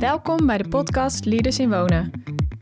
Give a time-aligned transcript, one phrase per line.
[0.00, 2.12] Welkom bij de podcast Leaders in Wonen.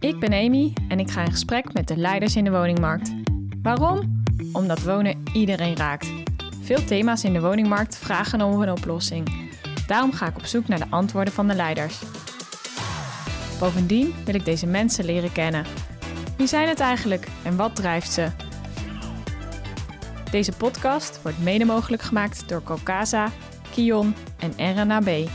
[0.00, 3.14] Ik ben Amy en ik ga in gesprek met de leiders in de woningmarkt.
[3.62, 4.22] Waarom?
[4.52, 6.12] Omdat wonen iedereen raakt.
[6.62, 9.50] Veel thema's in de woningmarkt vragen om een oplossing.
[9.86, 12.02] Daarom ga ik op zoek naar de antwoorden van de leiders.
[13.58, 15.64] Bovendien wil ik deze mensen leren kennen.
[16.36, 18.28] Wie zijn het eigenlijk en wat drijft ze?
[20.30, 23.30] Deze podcast wordt mede mogelijk gemaakt door Cocasa,
[23.70, 25.28] Kion en RNAB.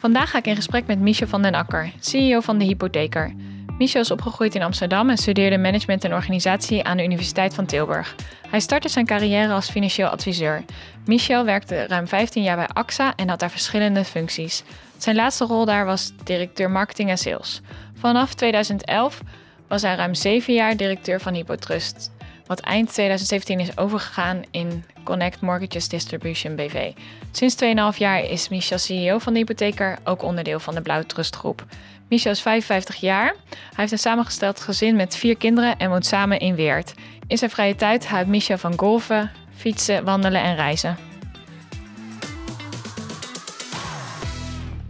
[0.00, 3.34] Vandaag ga ik in gesprek met Michel van den Akker, CEO van de Hypotheker.
[3.78, 8.14] Michel is opgegroeid in Amsterdam en studeerde management en organisatie aan de Universiteit van Tilburg.
[8.48, 10.64] Hij startte zijn carrière als financieel adviseur.
[11.04, 14.62] Michel werkte ruim 15 jaar bij AXA en had daar verschillende functies.
[14.96, 17.60] Zijn laatste rol daar was directeur marketing en sales.
[17.94, 19.20] Vanaf 2011
[19.68, 22.10] was hij ruim 7 jaar directeur van Hypotrust,
[22.50, 26.92] wat eind 2017 is overgegaan in Connect Mortgages Distribution BV.
[27.30, 27.56] Sinds
[27.94, 31.64] 2,5 jaar is Michel CEO van de hypotheker, ook onderdeel van de Blauw Trust Groep.
[32.08, 33.34] Michel is 55 jaar.
[33.48, 36.94] Hij heeft een samengesteld gezin met vier kinderen en woont samen in Weert.
[37.26, 41.09] In zijn vrije tijd houdt Michel van golfen, fietsen, wandelen en reizen.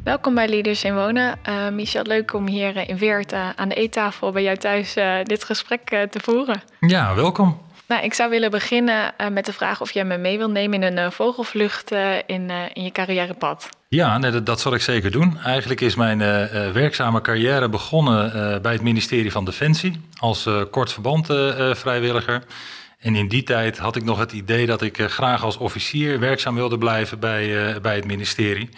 [0.05, 1.39] Welkom bij Leaders in Wonen.
[1.49, 5.15] Uh, Michel, leuk om hier in Weert uh, aan de eettafel bij jou thuis uh,
[5.23, 6.63] dit gesprek te voeren.
[6.81, 7.61] Ja, welkom.
[7.89, 10.97] Nou, ik zou willen beginnen met de vraag of jij me mee wilt nemen in
[10.97, 11.91] een vogelvlucht
[12.27, 13.69] in, in je carrièrepad.
[13.89, 15.39] Ja, nee, dat, dat, zal ik zeker doen.
[15.39, 16.19] Eigenlijk is mijn
[16.73, 21.27] werkzame carrière begonnen bij het ministerie van Defensie als kort verband
[21.73, 22.43] vrijwilliger.
[22.99, 26.55] En in die tijd had ik nog het idee dat ik graag als officier werkzaam
[26.55, 28.69] wilde blijven bij, bij het ministerie.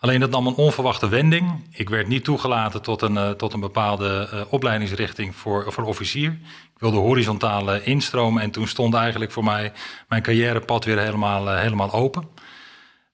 [0.00, 1.64] Alleen dat nam een onverwachte wending.
[1.72, 6.30] Ik werd niet toegelaten tot een, uh, tot een bepaalde uh, opleidingsrichting voor, voor officier.
[6.74, 9.72] Ik wilde horizontale instromen en toen stond eigenlijk voor mij
[10.08, 12.28] mijn carrièrepad weer helemaal, helemaal open.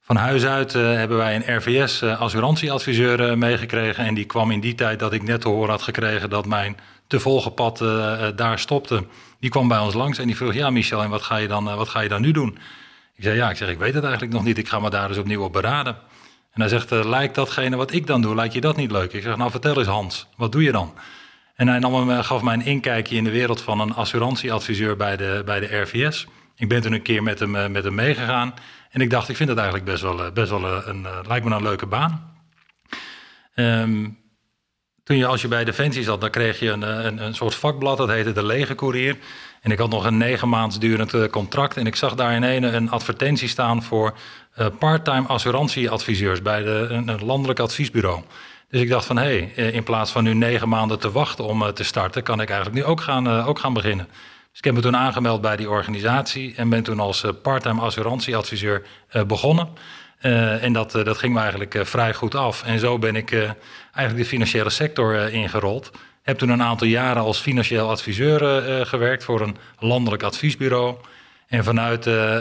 [0.00, 4.04] Van huis uit hebben wij een RVS assurantieadviseur meegekregen.
[4.04, 6.76] En die kwam in die tijd dat ik net te horen had gekregen dat mijn
[7.06, 7.78] te volgen pad
[8.36, 9.06] daar stopte.
[9.40, 11.64] Die kwam bij ons langs en die vroeg, ja Michel, en wat ga je dan,
[11.64, 12.58] wat ga je dan nu doen?
[13.16, 14.58] Ik zei, ja, ik, zeg, ik weet het eigenlijk nog niet.
[14.58, 15.96] Ik ga me daar dus opnieuw op beraden.
[16.56, 19.12] En hij zegt, uh, lijkt datgene wat ik dan doe, lijkt je dat niet leuk?
[19.12, 20.94] Ik zeg, nou vertel eens Hans, wat doe je dan?
[21.54, 25.16] En hij nam me, gaf mij een inkijkje in de wereld van een assurantieadviseur bij
[25.16, 26.26] de, bij de RVS.
[26.56, 28.54] Ik ben toen een keer met hem, eh, met hem meegegaan.
[28.90, 31.54] En ik dacht, ik vind het eigenlijk best wel, eh, best wel een, lijkt me
[31.54, 32.34] een leuke baan.
[33.54, 34.18] Um,
[35.04, 37.96] toen je, als je bij Defensie zat, dan kreeg je een, een, een soort vakblad,
[37.96, 39.16] dat heette de Lege Courier.
[39.66, 41.76] En ik had nog een negen maand durend contract.
[41.76, 44.14] En ik zag daar in een, een advertentie staan voor
[44.58, 48.22] uh, parttime assurantieadviseurs bij de, een, landelijk adviesbureau.
[48.70, 51.44] Dus ik dacht van hé, hey, eh, in plaats van nu negen maanden te wachten
[51.44, 54.06] om te starten, kan ik eigenlijk nu ook gaan, ook gaan beginnen.
[54.50, 58.82] Dus ik heb me toen aangemeld bij die organisatie en ben toen als parttime assurantieadviseur
[59.26, 59.68] begonnen.
[60.60, 62.62] en dat, dat ging me eigenlijk vrij goed af.
[62.62, 63.32] En zo ben ik
[63.92, 65.90] eigenlijk de financiële sector ingerold.
[66.26, 70.96] Heb toen een aantal jaren als financieel adviseur gewerkt voor een landelijk adviesbureau.
[71.46, 72.36] En vanuit uh,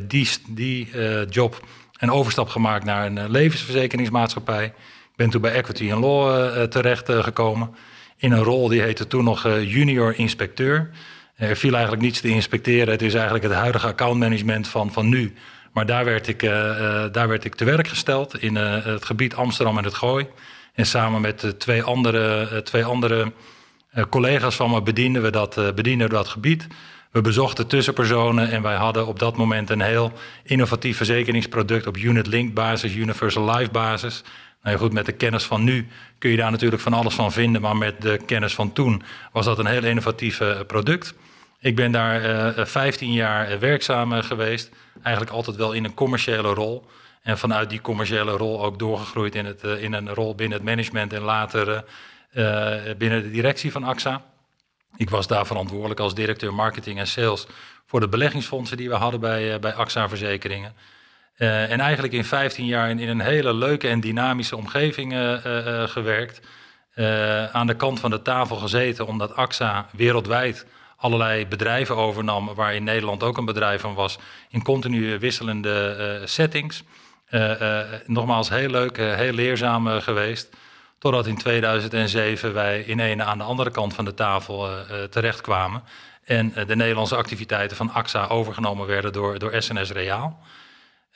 [0.00, 0.88] die, die
[1.28, 1.66] job
[1.98, 4.64] een overstap gemaakt naar een levensverzekeringsmaatschappij.
[4.64, 7.74] Ik ben toen bij Equity Law terecht gekomen.
[8.16, 10.90] In een rol die heette toen nog junior inspecteur.
[11.36, 12.92] Er viel eigenlijk niets te inspecteren.
[12.92, 15.34] Het is eigenlijk het huidige accountmanagement van, van nu.
[15.72, 16.40] Maar daar werd, ik,
[17.12, 20.26] daar werd ik te werk gesteld in het gebied Amsterdam en het Gooi.
[20.74, 23.32] En samen met twee andere, twee andere
[24.08, 26.66] collega's van me bedienden we dat, bedienden dat gebied.
[27.10, 32.54] We bezochten tussenpersonen en wij hadden op dat moment een heel innovatief verzekeringsproduct op unit-linked
[32.54, 34.22] basis, universal life basis.
[34.62, 35.88] Nou ja, goed, met de kennis van nu
[36.18, 39.02] kun je daar natuurlijk van alles van vinden, maar met de kennis van toen
[39.32, 41.14] was dat een heel innovatief product.
[41.60, 44.70] Ik ben daar uh, 15 jaar werkzaam geweest,
[45.02, 46.86] eigenlijk altijd wel in een commerciële rol.
[47.22, 51.12] En vanuit die commerciële rol ook doorgegroeid in, het, in een rol binnen het management
[51.12, 51.84] en later
[52.98, 54.24] binnen de directie van AXA.
[54.96, 57.46] Ik was daar verantwoordelijk als directeur marketing en sales
[57.86, 60.74] voor de beleggingsfondsen die we hadden bij, bij AXA Verzekeringen.
[61.36, 65.12] En eigenlijk in 15 jaar in, in, een hele leuke en dynamische omgeving
[65.84, 66.40] gewerkt.
[67.52, 70.66] aan de kant van de tafel gezeten, omdat AXA wereldwijd
[70.96, 74.18] allerlei bedrijven overnam, waar in Nederland ook een bedrijf van was,
[74.48, 76.82] in continu wisselende settings.
[78.06, 80.56] Nogmaals, heel leuk, heel leerzaam geweest.
[80.98, 84.68] Totdat in 2007 wij in een aan de andere kant van de tafel
[85.10, 85.82] terechtkwamen.
[86.24, 90.38] En de Nederlandse activiteiten van AXA overgenomen werden door, door SNS Reaal.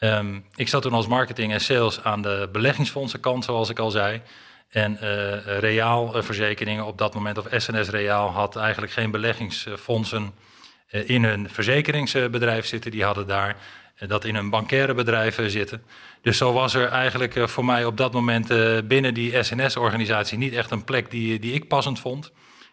[0.00, 4.22] Um, ik zat toen als marketing en sales aan de beleggingsfondsenkant, zoals ik al zei.
[4.68, 10.34] En uh, Reaal verzekeringen op dat moment, of SNS Reaal, had eigenlijk geen beleggingsfondsen
[10.88, 12.90] in hun verzekeringsbedrijf zitten.
[12.90, 13.56] Die hadden daar
[13.98, 15.84] dat in hun bankaire bedrijven zitten.
[16.22, 18.48] Dus zo was er eigenlijk voor mij op dat moment
[18.88, 22.26] binnen die SNS-organisatie niet echt een plek die, die ik passend vond.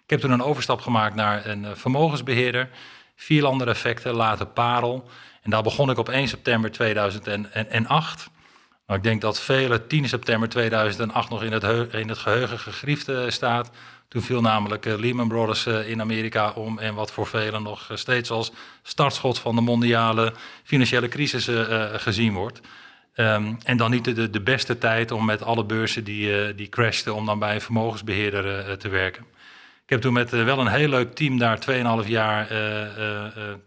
[0.03, 2.69] Ik heb toen een overstap gemaakt naar een vermogensbeheerder.
[3.15, 5.09] Vier effecten, later Parel.
[5.41, 8.29] En daar begon ik op 1 september 2008.
[8.87, 13.11] Nou, ik denk dat vele 10 september 2008 nog in het, in het geheugen gegriefd
[13.27, 13.71] staat.
[14.11, 17.89] Toen viel namelijk uh, Lehman Brothers uh, in Amerika om en wat voor velen nog
[17.93, 18.51] steeds als
[18.83, 21.49] startschot van de mondiale financiële crisis
[21.93, 22.61] gezien wordt.
[23.15, 27.15] Um, en dan niet de, de beste tijd om met alle beurzen die, die crashten,
[27.15, 29.25] om dan bij een vermogensbeheerder te werken.
[29.83, 31.59] Ik heb toen met wel een heel leuk team daar
[32.03, 32.47] 2,5 jaar,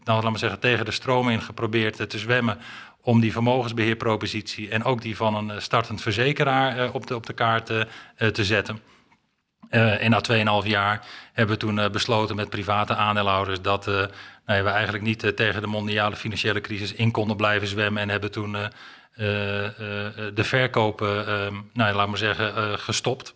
[0.04, 2.58] nou, laat maar zeggen, tegen de stroom in geprobeerd te zwemmen
[3.04, 7.26] om die vermogensbeheerpropositie en ook die van een eh, startend verzekeraar eh, op, de, op
[7.26, 8.80] de kaart eh, te zetten.
[9.74, 10.20] En na
[10.62, 13.86] 2,5 jaar hebben we toen besloten met private aandeelhouders dat
[14.46, 18.30] nou we eigenlijk niet tegen de mondiale financiële crisis in konden blijven zwemmen en hebben
[18.30, 18.56] toen
[20.34, 23.32] de verkopen, ehm, nou, laat maar zeggen, gestopt.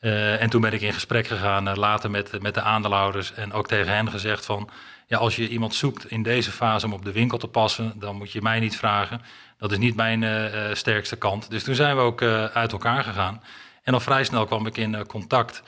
[0.00, 3.94] en toen ben ik in gesprek gegaan later met, met de aandeelhouders en ook tegen
[3.94, 4.70] hen gezegd van
[5.06, 8.16] ja, als je iemand zoekt in deze fase om op de winkel te passen, dan
[8.16, 9.22] moet je mij niet vragen.
[9.58, 11.50] Dat is niet mijn sterkste kant.
[11.50, 13.42] Dus toen zijn we ook uit elkaar gegaan.
[13.82, 15.62] En al vrij snel kwam ik in contact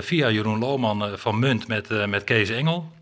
[0.00, 2.92] via Jeroen Lohman van Munt met, met Kees Engel.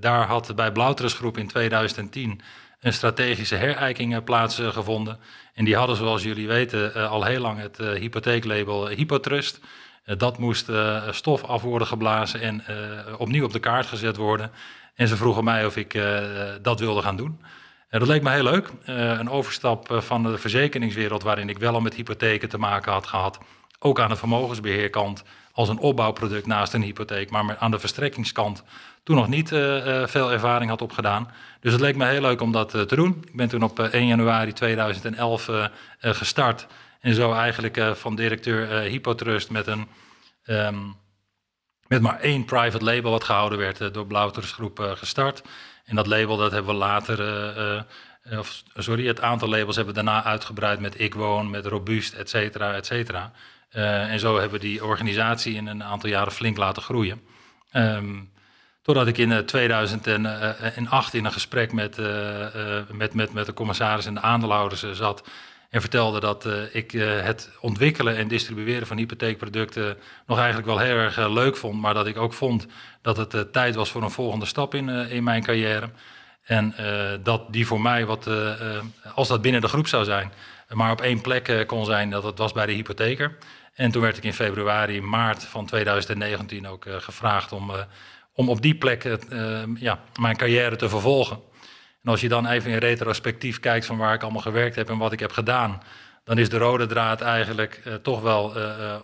[0.00, 2.40] daar had bij Blauterus Groep in 2010
[2.80, 5.18] een strategische herijking plaatsgevonden.
[5.54, 9.60] En die hadden, zoals jullie weten, al heel lang het hypotheeklabel Hypotrust.
[10.04, 10.70] dat moest
[11.10, 12.64] stof af worden geblazen en
[13.18, 14.50] opnieuw op de kaart gezet worden.
[14.94, 16.00] En ze vroegen mij of ik
[16.62, 17.40] dat wilde gaan doen.
[17.92, 18.70] Uh, dat leek me heel leuk.
[18.84, 23.38] Een overstap van de verzekeringswereld, waarin ik wel al met hypotheken te maken had gehad.
[23.84, 27.30] Ook aan de vermogensbeheerkant als een opbouwproduct naast een hypotheek.
[27.30, 28.62] Maar aan de verstrekkingskant
[29.02, 29.48] toen nog niet
[30.04, 31.30] veel ervaring had opgedaan.
[31.60, 33.24] Dus het leek me heel leuk om dat te doen.
[33.26, 35.50] Ik ben toen op 1 januari 2011
[36.00, 36.66] gestart.
[37.00, 39.88] En zo eigenlijk van directeur Hypotrust met een...
[40.46, 40.96] Um,
[41.86, 45.42] met maar één private label wat gehouden werd door Blauwters Groep gestart.
[45.84, 47.18] En dat label dat hebben we later,
[48.38, 52.28] of, sorry, het aantal labels hebben we daarna uitgebreid met Ik Woon, met Robuust, et
[52.28, 53.32] cetera, et cetera.
[53.72, 57.20] En zo hebben we die organisatie in een aantal jaren flink laten groeien.
[57.72, 58.30] Um,
[58.82, 61.96] totdat ik in 2008 in een gesprek met,
[62.90, 65.22] met, met, met de commissaris en de aandeelhouders zat
[65.70, 66.90] en vertelde dat ik
[67.22, 69.96] het ontwikkelen en distribueren van hypotheekproducten
[70.26, 71.80] nog eigenlijk wel heel erg leuk vond.
[71.80, 72.66] Maar dat ik ook vond
[73.02, 75.90] dat het tijd was voor een volgende stap in, in mijn carrière.
[76.42, 76.74] En
[77.22, 78.28] dat die voor mij, wat,
[79.14, 80.32] als dat binnen de groep zou zijn,
[80.68, 83.36] maar op één plek kon zijn, dat het was bij de hypotheker.
[83.74, 87.72] En toen werd ik in februari, maart van 2019 ook gevraagd om,
[88.32, 89.18] om op die plek
[89.74, 91.36] ja, mijn carrière te vervolgen.
[92.02, 94.98] En als je dan even in retrospectief kijkt van waar ik allemaal gewerkt heb en
[94.98, 95.82] wat ik heb gedaan,
[96.24, 98.54] dan is de rode draad eigenlijk toch wel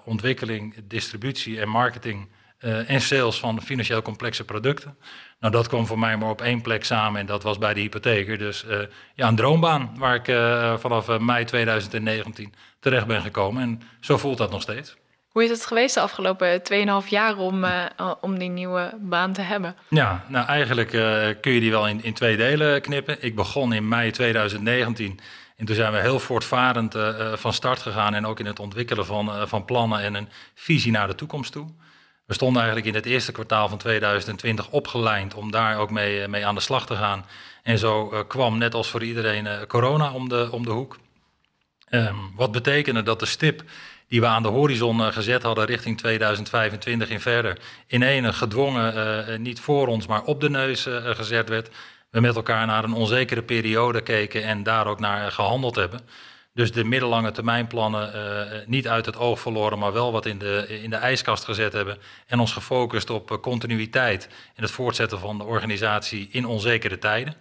[0.04, 2.28] ontwikkeling, distributie en marketing
[2.60, 4.96] uh, en sales van financieel complexe producten.
[5.40, 7.80] Nou, dat kwam voor mij maar op één plek samen en dat was bij de
[7.80, 8.38] hypotheker.
[8.38, 8.64] Dus
[9.14, 10.24] ja, een droombaan waar ik
[10.80, 13.62] vanaf mei 2019 terecht ben gekomen.
[13.62, 14.96] En zo voelt dat nog steeds.
[15.28, 16.62] Hoe is het geweest de afgelopen
[17.02, 17.66] 2,5 jaar om,
[18.20, 19.76] om die nieuwe baan te hebben?
[19.88, 20.90] Ja, nou eigenlijk
[21.40, 23.16] kun je die wel in, in twee delen knippen.
[23.20, 25.20] Ik begon in mei 2019
[25.58, 29.06] en toen zijn we heel voortvarend uh, van start gegaan en ook in het ontwikkelen
[29.06, 31.66] van, van plannen en een visie naar de toekomst toe.
[32.28, 36.46] We stonden eigenlijk in het eerste kwartaal van 2020 opgeleid om daar ook mee, mee
[36.46, 37.26] aan de slag te gaan.
[37.62, 40.98] En zo kwam net als voor iedereen corona om de, om de hoek.
[41.90, 43.62] Um, wat betekende dat de stip
[44.08, 48.94] die we aan de horizon eh, gezet hadden richting 2025 en verder, in ene gedwongen,
[48.94, 51.70] eh, eh, niet voor ons, maar op de neus gezet werd.
[52.10, 56.00] We met elkaar naar een onzekere periode keken en daar ook naar gehandeld hebben.
[56.58, 60.80] Dus de middellange termijnplannen uh, niet uit het oog verloren, maar wel wat in de,
[60.82, 61.98] in de ijskast gezet hebben.
[62.26, 67.34] En ons gefocust op continuïteit en het voortzetten van de organisatie in onzekere tijden.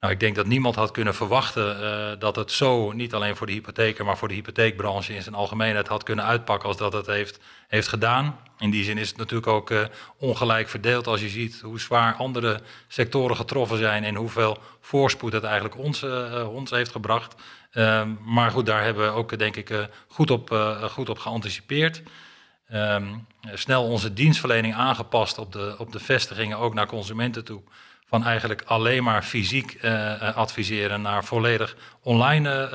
[0.00, 3.46] Nou, ik denk dat niemand had kunnen verwachten uh, dat het zo, niet alleen voor
[3.46, 7.06] de hypotheker, maar voor de hypotheekbranche in zijn algemeenheid had kunnen uitpakken als dat het
[7.06, 8.38] heeft, heeft gedaan.
[8.58, 9.72] In die zin is het natuurlijk ook
[10.18, 15.44] ongelijk verdeeld als je ziet hoe zwaar andere sectoren getroffen zijn en hoeveel voorspoed het
[15.44, 16.04] eigenlijk ons,
[16.52, 17.34] ons heeft gebracht.
[17.70, 20.50] Ehm, maar goed, daar hebben we ook denk ik goed, op,
[20.90, 22.02] goed op geanticipeerd.
[22.72, 27.62] Um, snel onze dienstverlening aangepast op de, op de vestigingen, ook naar consumenten toe
[28.08, 29.78] van eigenlijk alleen maar fysiek
[30.34, 32.68] adviseren naar volledig online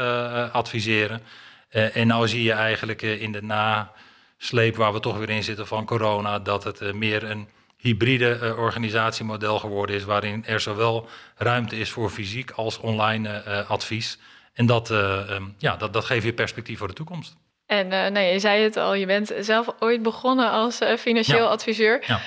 [0.51, 1.21] adviseren.
[1.69, 5.85] en nou zie je eigenlijk in de nasleep waar we toch weer in zitten van
[5.85, 7.47] corona, dat het meer een
[7.77, 14.17] hybride organisatiemodel geworden is, waarin er zowel ruimte is voor fysiek als online advies.
[14.53, 17.35] En dat, ehm, ja, dat, dat geeft je perspectief voor de toekomst.
[17.65, 21.49] En uh, nee, je zei het al, je bent zelf ooit begonnen als uh, financieel
[21.49, 22.03] adviseur.
[22.07, 22.19] Ja.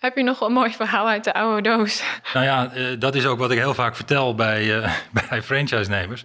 [0.00, 2.02] Heb je nog een mooi verhaal uit de oude doos?
[2.34, 4.90] Nou ja, uh, dat is ook wat ik heel vaak vertel bij,
[5.28, 6.24] bij franchise-nemers.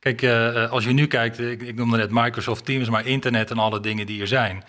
[0.00, 0.24] Kijk,
[0.70, 4.06] als je nu kijkt, ik, ik, noemde net Microsoft Teams, maar internet en alle dingen
[4.06, 4.64] die er zijn.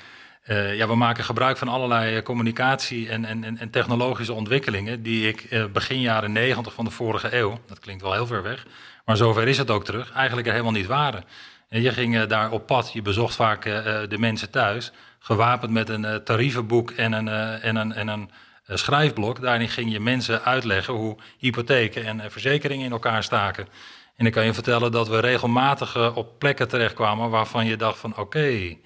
[0.73, 5.99] ja, we maken gebruik van allerlei communicatie en, en, en, technologische ontwikkelingen die ik begin
[6.01, 8.65] jaren negentig van de vorige eeuw, dat klinkt wel heel ver weg,
[9.07, 11.23] maar zover is het ook terug, eigenlijk er helemaal niet waren.
[11.69, 14.91] En je ging eh, daar op pad, je bezocht vaak eh, eh, de mensen thuis,
[15.19, 17.27] gewapend met een tarievenboek en een,
[17.61, 18.29] en een, en een
[18.65, 19.41] schrijfblok.
[19.41, 23.67] Daarin ging je mensen uitleggen hoe hypotheken en verzekeringen in elkaar staken.
[24.15, 28.17] En ik kan je vertellen dat we regelmatig op plekken terechtkwamen waarvan je dacht van
[28.17, 28.77] oké,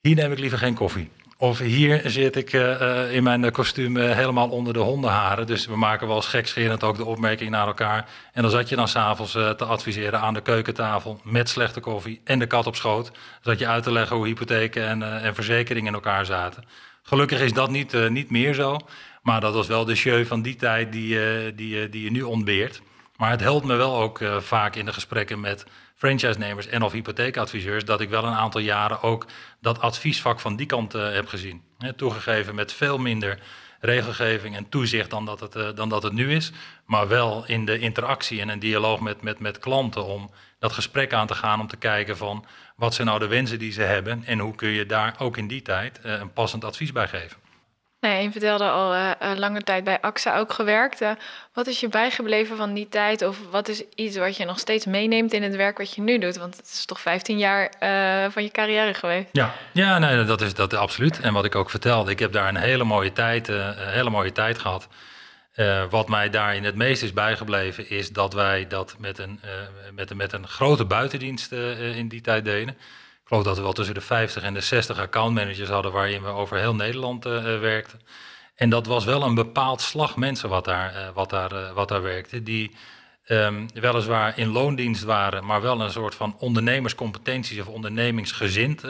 [0.00, 1.10] hier neem ik liever geen koffie.
[1.42, 5.46] Of hier zit ik uh, in mijn kostuum helemaal onder de hondenharen.
[5.46, 8.08] Dus we maken wel gekscherend ook de opmerking naar elkaar.
[8.32, 12.20] En dan zat je dan s'avonds uh, te adviseren aan de keukentafel met slechte koffie
[12.24, 13.10] en de kat op schoot.
[13.42, 16.64] Zat je uit te leggen hoe hypotheken en, en verzekeringen in elkaar zaten.
[17.02, 18.76] Gelukkig is dat niet, niet meer zo.
[19.22, 21.18] Maar dat was wel de show van die tijd die,
[21.54, 22.82] die, die je nu ontbeert.
[23.16, 25.66] Maar het helpt me wel ook vaak in de gesprekken met
[26.00, 29.26] franchise-nemers en of hypotheekadviseurs, dat ik wel een aantal jaren ook
[29.60, 31.62] dat adviesvak van die kant uh, heb gezien.
[31.96, 33.38] toegegeven met veel minder
[33.80, 36.52] regelgeving en toezicht dan dat, het, uh, dan dat het nu is.
[36.86, 41.12] Maar wel in de interactie en een dialoog met, met, met klanten om dat gesprek
[41.12, 42.44] aan te gaan om te kijken van
[42.76, 45.48] wat zijn nou de wensen die ze hebben en hoe kun je daar ook in
[45.48, 47.49] die tijd uh, een passend advies bij geven.
[48.00, 51.02] Nee, je vertelde al uh, lange tijd bij AXA ook gewerkt.
[51.02, 51.10] Uh,
[51.52, 53.22] wat is je bijgebleven van die tijd?
[53.22, 56.18] Of wat is iets wat je nog steeds meeneemt in het werk wat je nu
[56.18, 56.36] doet?
[56.36, 57.72] Want het is toch 15 jaar
[58.30, 59.28] van je carrière geweest?
[59.32, 61.20] Ja, ja nee, dat is dat absoluut.
[61.20, 64.32] En wat ik ook vertelde, ik heb daar een hele mooie tijd, een hele mooie
[64.32, 64.88] tijd gehad.
[65.90, 69.40] wat mij daarin het meest is bijgebleven, is dat wij dat met een,
[69.94, 72.76] met, met een grote buitendienst in die tijd deden
[73.30, 76.58] geloof dat we wel tussen de 50 en de 60 accountmanagers hadden waarin we over
[76.58, 78.00] heel Nederland uh, werkten.
[78.54, 82.02] En dat was wel een bepaald slag mensen wat daar, uh, wat daar, wat daar
[82.02, 82.42] werkte.
[82.42, 82.70] Die
[83.28, 88.80] um, weliswaar in loondienst waren, maar wel een soort van ondernemerscompetenties of ondernemingsgezind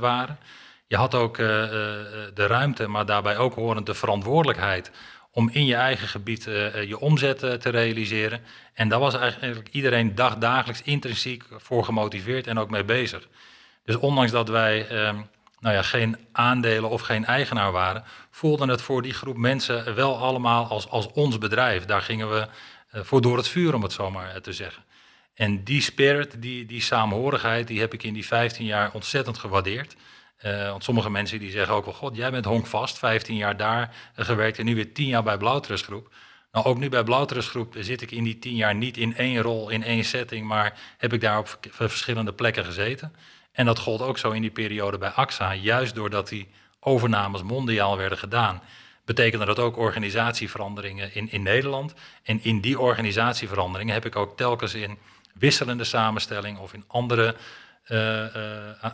[0.00, 0.38] waren.
[0.86, 4.90] Je had ook de ruimte, maar daarbij ook horend de verantwoordelijkheid
[5.30, 6.44] om in je eigen gebied
[6.86, 8.40] je omzet te realiseren.
[8.74, 13.28] En daar was eigenlijk iedereen dagdagelijks intrinsiek voor gemotiveerd en ook mee bezig.
[13.84, 15.20] Dus ondanks dat wij ehm,
[15.62, 20.18] nou ja, geen aandelen of geen eigenaar waren, voelden het voor die groep mensen wel
[20.18, 21.84] allemaal als, als ons bedrijf.
[21.84, 22.48] Daar gingen we
[22.94, 24.82] uh, voor door het vuur, om het zo maar te zeggen.
[25.34, 29.96] En die spirit, die, die saamhorigheid, die heb ik in die 15 jaar ontzettend gewaardeerd.
[30.44, 33.94] Uh, want sommige mensen die zeggen ook wel, god, jij bent honkvast, 15 jaar daar
[34.14, 36.12] gewerkt en nu weer 10 jaar bij Blauwtrustgroep.
[36.52, 39.68] Nou, ook nu bij Blauwtrustgroep zit ik in die 10 jaar niet in één rol,
[39.68, 43.12] in één setting, maar heb ik daar op verschillende plekken gezeten.
[43.52, 46.48] En dat gold ook zo in die periode bij AXA, juist doordat die
[46.80, 48.62] overnames mondiaal werden gedaan.
[49.04, 51.94] Betekende dat ook organisatieveranderingen in, in Nederland.
[52.22, 54.98] En in die organisatieveranderingen heb ik ook telkens in
[55.34, 57.34] wisselende samenstelling of in andere,
[57.88, 58.26] uh, uh,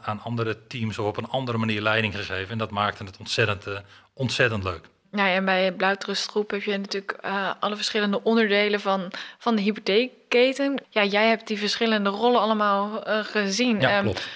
[0.03, 2.51] aan andere teams of op een andere manier leiding gegeven.
[2.51, 3.79] En dat maakte het ontzettend, uh,
[4.13, 4.89] ontzettend leuk.
[5.11, 9.63] Nou ja, en bij Blauwtrustgroep heb je natuurlijk uh, alle verschillende onderdelen van, van de
[9.63, 10.83] hypotheekketen.
[10.89, 13.81] Ja, jij hebt die verschillende rollen allemaal uh, gezien.
[13.81, 14.29] Ja, um, klopt.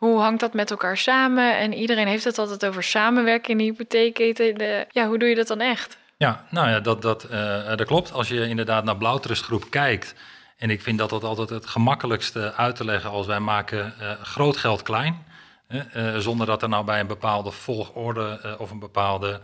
[0.00, 1.58] Hoe hangt dat met elkaar samen?
[1.58, 4.86] En iedereen heeft het altijd over samenwerken in de hypotheekketen.
[4.90, 5.98] Ja, hoe doe je dat dan echt?
[6.16, 8.12] Ja, nou ja, dat, dat, uh, dat klopt.
[8.12, 10.14] Als je inderdaad naar Blauwtrustgroep kijkt...
[10.56, 13.10] en ik vind dat dat altijd het gemakkelijkste uit te leggen...
[13.10, 15.24] als wij maken uh, groot geld klein...
[15.68, 19.40] Uh, zonder dat er nou bij een bepaalde volgorde of een bepaalde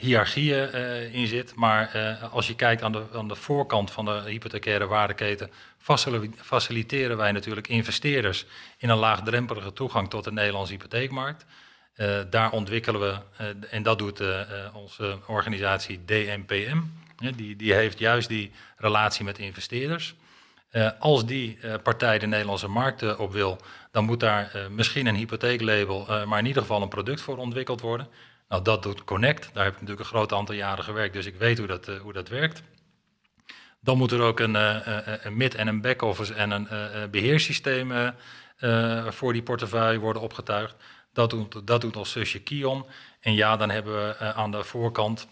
[0.00, 0.70] hiërarchie
[1.10, 1.54] in zit.
[1.54, 5.50] Maar als je kijkt aan de, aan de voorkant van de hypothecaire waardeketen
[6.36, 8.46] faciliteren wij natuurlijk investeerders
[8.78, 11.44] in een laagdrempelige toegang tot de Nederlandse hypotheekmarkt.
[12.30, 14.22] Daar ontwikkelen we, en dat doet
[14.72, 16.80] onze organisatie DNPM.
[17.36, 20.14] die, die heeft juist die relatie met investeerders.
[20.98, 23.60] als die partij de Nederlandse markt op wil,
[23.90, 28.08] dan moet daar misschien een hypotheeklabel, maar in ieder geval een product voor ontwikkeld worden.
[28.48, 29.50] Nou, dat doet Connect.
[29.52, 32.12] Daar heb ik natuurlijk een groot aantal jaren gewerkt, dus ik weet hoe dat, hoe
[32.12, 32.62] dat werkt.
[33.80, 34.76] Dan moet er ook een, uh,
[35.22, 36.68] een mid- en een back-office en een
[37.10, 38.12] beheerssysteem
[39.08, 40.74] voor die portefeuille worden opgetuigd.
[41.12, 42.86] Dat doet, dat doet ons zusje Kion.
[43.20, 45.28] En ja, dan hebben we aan de voorkant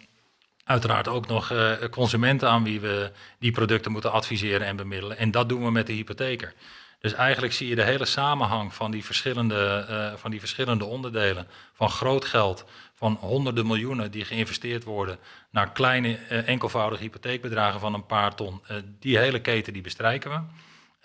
[0.65, 1.53] uiteraard ook nog
[1.91, 5.17] consumenten aan wie we die producten moeten adviseren en bemiddelen.
[5.17, 6.55] En dat doen we met de hypotheker.
[7.01, 11.47] Dus eigenlijk zie je de hele samenhang van die verschillende, van die verschillende onderdelen.
[11.73, 12.65] Van groot geld,
[12.95, 15.19] van honderden miljoenen die geïnvesteerd worden,
[15.51, 18.63] naar kleine enkelvoudige hypotheekbedragen van een paar ton.
[18.99, 20.41] die hele keten die bestrijken we.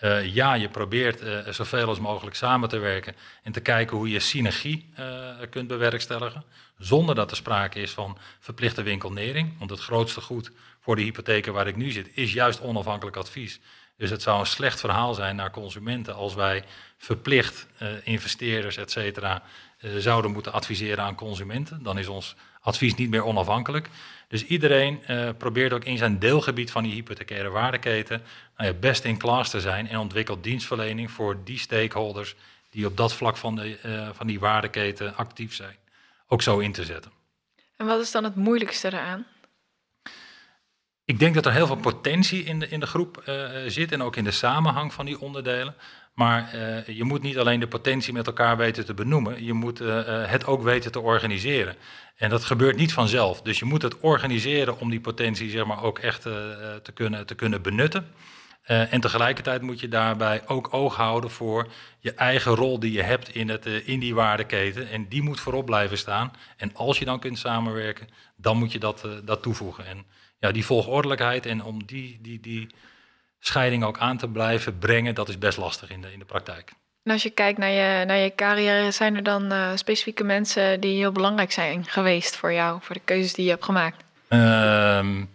[0.06, 1.22] Uh, ja, je probeert
[1.54, 4.92] zoveel als mogelijk samen te werken en te kijken hoe je synergie
[5.50, 6.44] kunt bewerkstelligen,
[6.78, 9.58] zonder dat er sprake is van verplichte winkelnering.
[9.58, 13.60] Want het grootste goed voor de hypotheken waar ik nu zit, is juist onafhankelijk advies.
[13.96, 16.64] Dus het zou een slecht verhaal zijn naar consumenten als wij
[16.96, 17.66] verplicht
[18.02, 19.42] investeerders, et cetera,
[19.80, 21.82] zouden moeten adviseren aan consumenten.
[21.82, 23.88] Dan is ons advies niet meer onafhankelijk.
[24.28, 28.22] Dus iedereen uh, probeert ook in zijn deelgebied van die hypothecaire waardeketen
[28.56, 32.34] nou ja, best in klas te zijn en ontwikkelt dienstverlening voor die stakeholders
[32.70, 35.76] die op dat vlak van, de, uh, van die waardeketen actief zijn.
[36.26, 37.12] Ook zo in te zetten.
[37.76, 39.26] En wat is dan het moeilijkste eraan?
[41.04, 44.02] Ik denk dat er heel veel potentie in de, in de groep uh, zit en
[44.02, 45.74] ook in de samenhang van die onderdelen.
[46.14, 49.80] Maar uh, je moet niet alleen de potentie met elkaar weten te benoemen, je moet
[49.80, 51.76] uh, het ook weten te organiseren.
[52.16, 53.42] En dat gebeurt niet vanzelf.
[53.42, 57.34] Dus je moet het organiseren om die potentie zeg maar, ook echt te, kunnen, te
[57.34, 58.06] kunnen benutten.
[58.64, 63.34] en tegelijkertijd moet je daarbij ook oog houden voor je eigen rol die je hebt
[63.34, 64.88] in, het, in die waardeketen.
[64.88, 66.32] En die moet voorop blijven staan.
[66.56, 69.86] En als je dan kunt samenwerken, dan moet je dat, dat toevoegen.
[69.86, 70.04] En
[70.38, 72.68] ja, die volgordelijkheid en om die, die, die
[73.40, 76.72] scheiding ook aan te blijven brengen, dat is best lastig in de, in de praktijk.
[77.02, 80.80] En als je kijkt naar je, naar je carrière, zijn er dan uh, specifieke mensen
[80.80, 84.04] die heel belangrijk zijn geweest voor jou, voor de keuzes die je hebt gemaakt?
[84.28, 85.30] Um,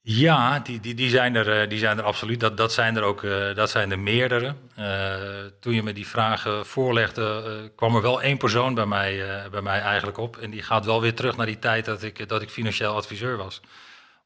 [0.00, 2.40] ja, die, die, die, zijn er, eh, die zijn er absoluut.
[2.40, 4.54] Dat, dat zijn er ook uh, dat zijn er meerdere.
[4.78, 5.14] Uh,
[5.60, 9.80] toen je me die vragen voorlegde, kwam er wel één persoon bij mij, bij mij
[9.80, 10.36] eigenlijk op.
[10.36, 13.36] En die gaat wel weer terug naar die tijd dat ik, dat ik financieel adviseur
[13.36, 13.60] was.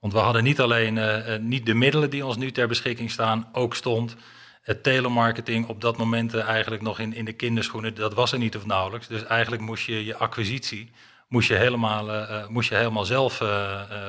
[0.01, 3.49] Want we hadden niet alleen uh, niet de middelen die ons nu ter beschikking staan,
[3.53, 4.17] ook stond
[4.63, 7.95] het telemarketing op dat moment uh, eigenlijk nog in, in de kinderschoenen.
[7.95, 9.07] Dat was er niet of nauwelijks.
[9.07, 10.91] Dus eigenlijk moest je je acquisitie
[11.29, 13.43] moest je helemaal, moest je helemaal zelf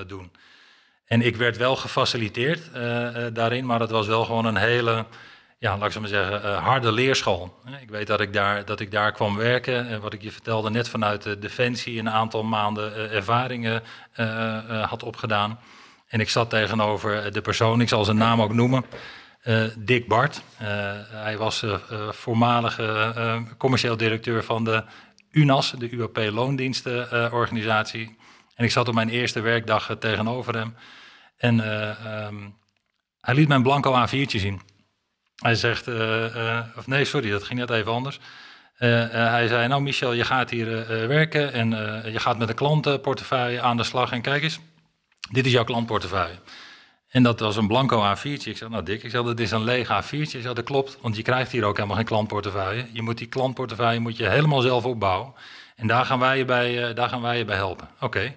[0.07, 0.31] doen.
[1.05, 2.69] En ik werd wel gefaciliteerd
[3.33, 5.05] daarin, maar het was wel gewoon een hele,
[5.57, 7.57] ja, laat ik maar zeggen, harde leerschool.
[7.81, 10.89] Ik weet dat ik daar, dat ik daar kwam werken, wat ik je vertelde, net
[10.89, 13.83] vanuit de Defensie een aantal maanden ervaringen
[14.87, 15.59] had opgedaan.
[16.11, 18.85] En ik zat tegenover de persoon, ik zal zijn naam ook noemen,
[19.43, 20.41] uh, Dick Bart.
[20.61, 20.67] Uh,
[21.09, 21.75] hij was uh,
[22.09, 24.83] voormalige commercieel directeur van de
[25.31, 28.17] UNAS, de UAP Loondienstenorganisatie.
[28.55, 30.75] en ik zat op mijn eerste werkdag tegenover hem.
[31.37, 31.59] En
[32.25, 32.55] um,
[33.21, 34.61] hij liet mijn blanco A4'tje zien.
[35.35, 35.87] Hij zegt,
[36.77, 38.19] of nee, sorry, dat ging net even anders.
[38.77, 41.69] hij zei, nou Michel, je gaat hier werken en
[42.11, 44.11] je gaat met een klantenportefeuille aan de slag.
[44.11, 44.59] En kijk eens,
[45.29, 46.39] dit is jouw klantportefeuille.
[47.09, 48.49] En dat was een blanco A4'tje.
[48.49, 50.17] Ik zei, nou Dick, ik zei, dat is een leeg A4'tje.
[50.17, 52.87] Ik zei, dat klopt, want je krijgt hier ook helemaal geen klantportefeuille.
[52.91, 55.33] Je moet die klantportefeuille moet je helemaal zelf opbouwen.
[55.75, 57.89] En daar gaan wij je bij, uh, daar gaan wij je bij helpen.
[57.99, 58.35] Oké.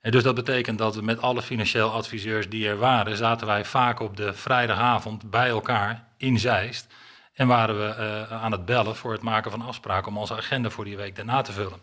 [0.00, 3.64] En dus dat betekent dat we met alle financieel adviseurs die er waren, zaten wij
[3.64, 6.86] vaak op de vrijdagavond bij elkaar in Zeist.
[7.34, 7.94] En waren we
[8.30, 11.16] uh, aan het bellen voor het maken van afspraken om onze agenda voor die week
[11.16, 11.78] daarna te vullen.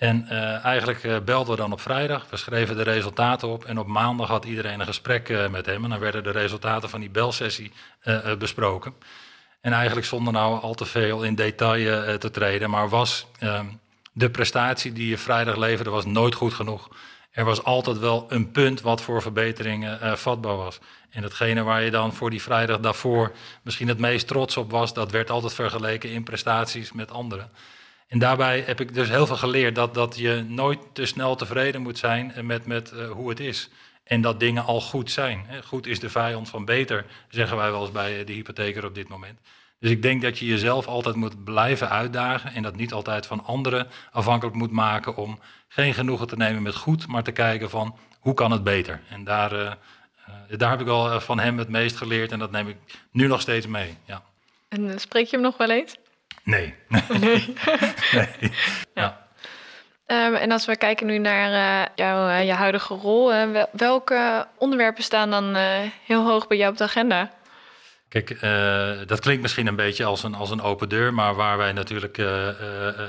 [0.00, 3.78] En uh, eigenlijk uh, belden we dan op vrijdag, we schreven de resultaten op en
[3.78, 7.00] op maandag had iedereen een gesprek uh, met hem en dan werden de resultaten van
[7.00, 7.72] die belsessie
[8.38, 8.94] besproken.
[9.60, 13.66] En eigenlijk zonder nou al te veel in detail te treden, maar was ehm,
[14.12, 16.88] de prestatie die je vrijdag leverde was nooit goed genoeg.
[17.30, 20.78] Er was altijd wel een punt wat voor verbeteringen vatbaar was.
[21.10, 23.32] En datgene waar je dan voor die vrijdag daarvoor
[23.62, 27.50] misschien het meest trots op was, dat werd altijd vergeleken in prestaties met anderen.
[28.10, 31.82] En daarbij heb ik dus heel veel geleerd dat, dat je nooit te snel tevreden
[31.82, 33.68] moet zijn met, met uh, hoe het is.
[34.04, 35.46] En dat dingen al goed zijn.
[35.64, 39.08] Goed is de vijand van beter, zeggen wij wel eens bij de hypotheker op dit
[39.08, 39.38] moment.
[39.78, 43.44] Dus ik denk dat je jezelf altijd moet blijven uitdagen en dat niet altijd van
[43.44, 47.96] anderen afhankelijk moet maken om geen genoegen te nemen met goed, maar te kijken van
[48.18, 49.00] hoe kan het beter.
[49.08, 49.78] En daar,
[50.56, 52.76] daar heb ik al van hem het meest geleerd en dat neem ik
[53.10, 53.96] nu nog steeds mee.
[54.04, 54.22] Ja.
[54.68, 55.96] En spreek je hem nog wel eens?
[56.50, 56.74] Nee.
[57.20, 57.54] Nee.
[58.12, 58.52] nee.
[58.94, 59.28] Ja.
[60.06, 64.46] Um, en als we kijken nu naar uh, jouw, uh, je huidige rol, uh, welke
[64.58, 65.56] onderwerpen staan dan
[66.06, 67.30] heel hoog bij jou op de agenda?
[68.08, 68.40] Kijk,
[69.06, 72.16] dat klinkt misschien een beetje als een, als een open deur, maar waar wij natuurlijk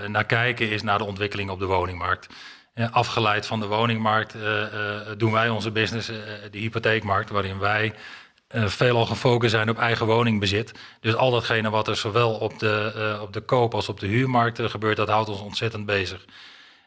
[0.08, 2.28] naar kijken is naar de ontwikkeling op de woningmarkt.
[2.92, 4.36] afgeleid van de woningmarkt
[5.18, 6.08] doen wij onze business,
[6.52, 7.94] de hypotheekmarkt, waarin wij
[8.56, 10.72] uh, veelal gefocust zijn op eigen woningbezit.
[11.00, 14.08] Dus al datgene wat er zowel op de, uh, op de koop als op de
[14.08, 16.26] huurmarkt uh, gebeurt, dat houdt ons ontzettend bezig.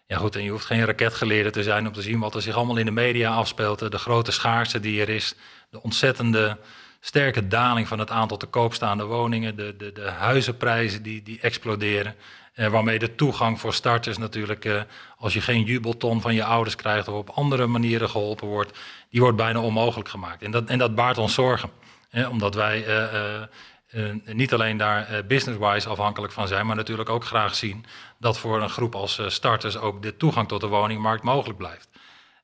[0.06, 2.54] Ja goed, en je hoeft geen raketgeleerde te zijn om te zien wat er zich
[2.54, 3.90] allemaal in de media afspeelt.
[3.90, 5.34] De grote schaarste die er is,
[5.70, 6.58] de ontzettende
[7.00, 11.38] sterke daling van het aantal te koop staande woningen, de, de, de huizenprijzen die, die
[11.40, 12.14] exploderen.
[12.56, 14.82] Uh, waarmee de toegang voor starters natuurlijk, uh,
[15.16, 18.78] als je geen jubelton van je ouders krijgt of op andere manieren geholpen wordt,
[19.10, 20.42] die wordt bijna onmogelijk gemaakt.
[20.42, 21.70] En dat, en dat baart ons zorgen.
[22.10, 27.54] Hè, omdat wij uh, niet alleen daar business-wise afhankelijk van zijn, maar natuurlijk ook graag
[27.54, 27.84] zien
[28.18, 31.88] dat voor een groep als starters ook de toegang tot de woningmarkt mogelijk blijft.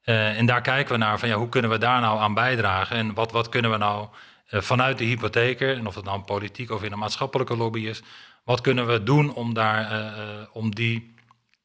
[0.04, 3.14] en daar kijken we naar van ja, hoe kunnen we daar nou aan bijdragen en
[3.14, 4.08] wat, wat kunnen we nou
[4.50, 8.02] vanuit de hypotheker, en of het nou politiek of in een maatschappelijke lobby is,
[8.50, 10.06] wat kunnen we doen om, daar, uh,
[10.52, 11.14] om die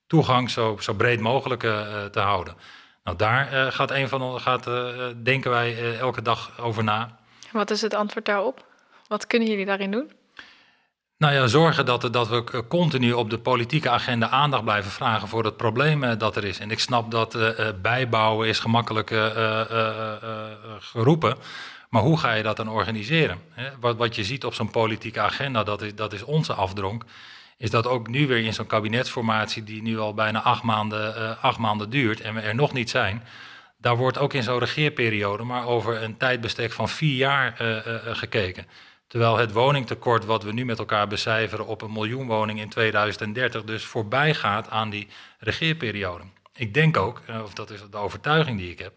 [0.07, 2.55] toegang zo, zo breed mogelijk uh, te houden?
[3.03, 4.69] Nou, daar gaat een van gaat,
[5.23, 7.19] denken wij elke dag over na.
[7.51, 8.65] Wat is het antwoord daarop?
[9.07, 10.11] Wat kunnen jullie daarin doen?
[11.17, 15.43] Nou ja, zorgen dat, dat we continu op de politieke agenda aandacht blijven vragen voor
[15.43, 16.59] het probleem dat er is.
[16.59, 17.37] En ik snap dat
[17.81, 19.09] bijbouwen is gemakkelijk
[20.79, 21.37] geroepen.
[21.89, 23.39] Maar hoe ga je dat dan organiseren?
[23.79, 27.05] Wat, je ziet op zo'n politieke agenda, dat is, dat is onze afdronk,
[27.57, 31.57] is dat ook nu weer in zo'n kabinetsformatie die nu al bijna acht maanden, acht
[31.57, 33.23] maanden duurt en we er nog niet zijn,
[33.77, 37.95] daar wordt ook in zo'n regeerperiode maar over een tijdbestek van vier jaar uh, uh,
[38.05, 38.67] gekeken.
[39.07, 43.63] Terwijl het woningtekort wat we nu met elkaar becijferen op een miljoen woningen in 2030
[43.63, 45.07] dus voorbij gaat aan die
[45.39, 46.23] regeerperiode.
[46.55, 48.93] Ik denk ook, of dat is de overtuiging die ik heb,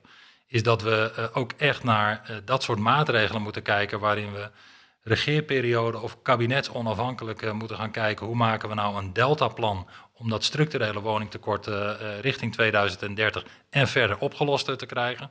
[0.48, 4.50] is dat we uh, ook echt naar uh, dat soort maatregelen moeten kijken waarin we
[5.02, 10.44] regeerperiode of kabinetsonafhankelijk uh, moeten gaan kijken hoe maken we nou een deltaplan om dat
[10.44, 11.66] structurele woningtekort
[12.20, 15.30] richting 2030 en verder opgelost te krijgen.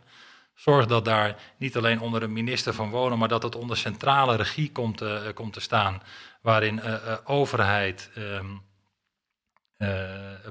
[0.53, 4.35] Zorg dat daar niet alleen onder een minister van Wonen, maar dat het onder centrale
[4.35, 5.03] regie komt,
[5.33, 6.01] komt te staan,
[6.41, 6.81] waarin
[7.23, 8.61] overheid, um,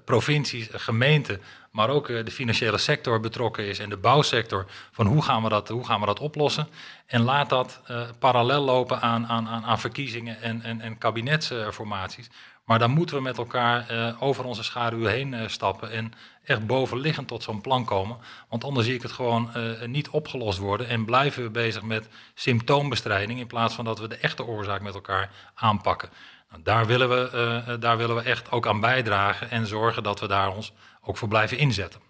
[0.05, 5.23] provincies, gemeenten, maar ook eh, de financiële sector betrokken is en de bouwsector, van hoe
[5.23, 6.69] gaan we dat, hoe gaan we dat oplossen?
[7.07, 7.81] En laat dat
[8.19, 12.31] parallel lopen aan, aan, aan, verkiezingen en, en, en kabinetsformaties.
[12.65, 13.87] Maar dan moeten we met elkaar
[14.21, 16.13] over onze schaduw heen stappen en
[16.45, 18.17] echt bovenliggend tot zo'n plan komen.
[18.49, 19.51] Want anders zie ik het gewoon
[19.85, 24.17] niet opgelost worden en blijven we bezig met symptoombestrijding in plaats van dat we de
[24.17, 26.09] echte oorzaak met elkaar aanpakken.
[26.51, 30.29] Nou, daar, willen we, daar willen we echt ook aan bijdragen en zorgen dat we
[30.29, 32.01] daar ons ook voor blijven inzetten.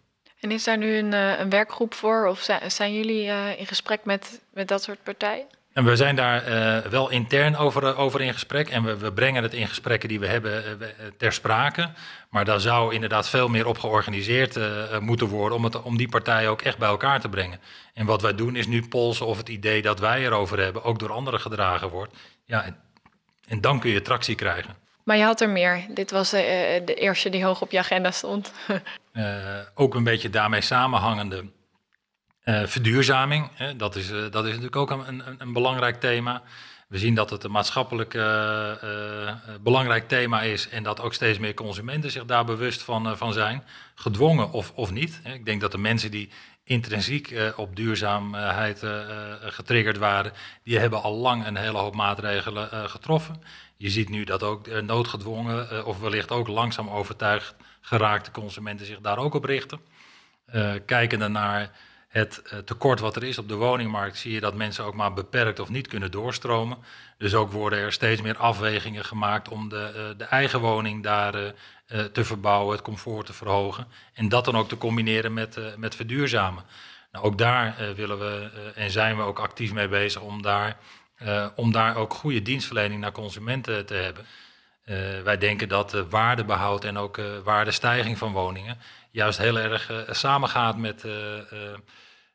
[0.40, 3.66] En is daar nu een, eh, een werkgroep voor of zijn, zijn jullie uh, in
[3.66, 5.46] gesprek met, met dat soort partijen?
[5.72, 9.42] En we zijn daar uh, wel intern over, over in gesprek en we, we, brengen
[9.42, 10.79] het in gesprekken die we hebben
[11.16, 11.90] ter sprake.
[12.31, 14.59] Maar daar zou inderdaad veel meer op georganiseerd
[15.01, 17.61] moeten worden om, het, om die partijen ook echt bij elkaar te brengen.
[17.94, 20.99] En wat wij doen is nu polsen of het idee dat wij erover hebben ook
[20.99, 22.16] door anderen gedragen wordt.
[22.44, 22.64] Ja,
[23.47, 24.77] en, dan kun je tractie krijgen.
[25.03, 25.87] Maar je had er meer.
[25.89, 26.41] Dit was uh,
[26.85, 28.53] de eerste die hoog op je agenda stond.
[29.13, 31.45] uh, ook een beetje daarmee samenhangende
[32.45, 33.51] uh, verduurzaming.
[33.55, 33.77] Hè?
[33.77, 36.43] Dat, is, dat is natuurlijk ook een, een, een, belangrijk thema.
[36.89, 38.13] We zien dat het een maatschappelijk
[39.61, 43.63] belangrijk thema is en dat ook steeds meer consumenten zich daar bewust van, van zijn.
[43.95, 45.21] Gedwongen of, of niet.
[45.25, 46.31] Ik denk dat de mensen die
[46.69, 48.83] intrinsiek op duurzaamheid
[49.41, 53.43] getriggerd waren, die hebben al lang een hele hoop maatregelen getroffen.
[53.77, 59.19] Je ziet nu dat ook noodgedwongen of wellicht ook langzaam overtuigd geraakte consumenten zich daar
[59.19, 59.81] ook op richten.
[60.87, 61.71] Kijkende naar
[62.09, 65.61] het tekort wat er is op de woningmarkt, zie je dat mensen ook maar beperkt
[65.61, 66.79] of niet kunnen doorstromen.
[67.19, 71.33] Dus ook worden er steeds meer afwegingen gemaakt om de, de eigen woning daar
[72.12, 73.87] te verbouwen, het comfort te verhogen.
[74.14, 76.64] En dat dan ook te combineren met, met verduurzamen.
[77.12, 80.77] Nou, ook daar willen we en zijn we ook actief mee bezig om daar
[81.55, 84.25] om daar ook goede dienstverlening naar consumenten te hebben.
[85.25, 88.79] Wij denken dat waardebehoud en ook waardestijging van woningen
[89.17, 91.05] juist heel erg samengaat met,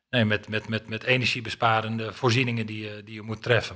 [0.10, 3.76] nee, met, met, met, met energiebesparende voorzieningen die, je, die je moet treffen.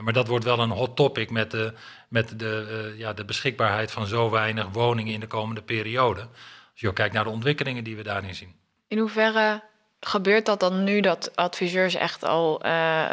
[0.00, 1.72] maar dat wordt wel een hot topic met de,
[2.08, 6.20] met de, ja, de beschikbaarheid van zo weinig woningen in de komende periode.
[6.20, 8.54] Als je ook kijkt naar de ontwikkelingen die we daarin zien.
[8.88, 9.62] In hoeverre
[10.04, 12.62] Gebeurt dat dan nu dat adviseurs echt al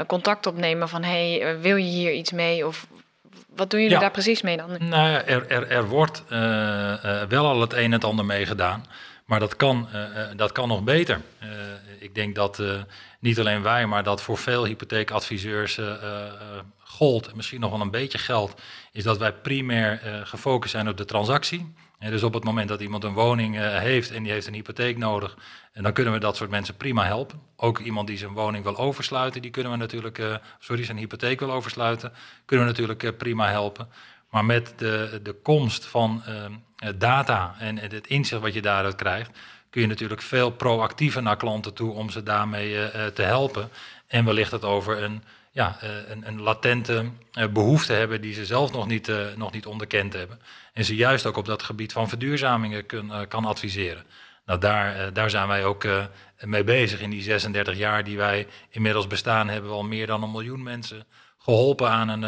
[0.08, 2.68] contact opnemen van hey, eh, wil je hier iets mee?
[2.68, 2.88] Of
[3.60, 4.70] wat doen jullie daar precies mee dan?
[4.80, 8.26] Nou ja, er, er, er wordt uh, uh, wel al het een en het ander
[8.26, 8.86] mee gedaan.
[9.26, 9.88] Maar dat kan,
[10.36, 11.22] dat kan nog beter.
[12.00, 12.62] ik denk dat
[13.20, 15.80] niet alleen wij, maar dat voor veel hypotheekadviseurs
[16.80, 20.98] gold, en misschien nog wel een beetje geld, is dat wij primair gefocust zijn op
[20.98, 24.48] de transactie dus op het moment dat iemand een woning uh, heeft en die heeft
[24.48, 25.38] een hypotheek nodig,
[25.72, 27.42] en dan kunnen we dat soort mensen prima helpen.
[27.56, 31.40] Ook iemand die zijn woning wil oversluiten, die kunnen we natuurlijk, uh, sorry, zijn hypotheek
[31.40, 32.14] wil oversluiten,
[32.46, 33.88] kunnen we natuurlijk uh, prima helpen.
[34.30, 36.24] Maar met de, de komst van
[36.98, 39.38] data en het inzicht wat je daaruit krijgt,
[39.70, 43.70] kun je natuurlijk veel proactiever naar klanten toe om ze daarmee te helpen.
[44.08, 47.12] En wellicht het over een ja, een, een, latente
[47.54, 50.40] behoefte hebben die ze zelf nog niet, nog niet onderkend hebben.
[50.74, 54.04] En ze juist ook op dat gebied van verduurzamingen kun, kan adviseren.
[54.46, 55.88] Nou, daar, daar zijn wij ook
[56.40, 57.00] mee bezig.
[57.00, 60.64] In die 36 jaar die wij inmiddels bestaan, hebben we al meer dan een miljoen
[60.64, 61.06] mensen
[61.38, 62.26] geholpen aan, een,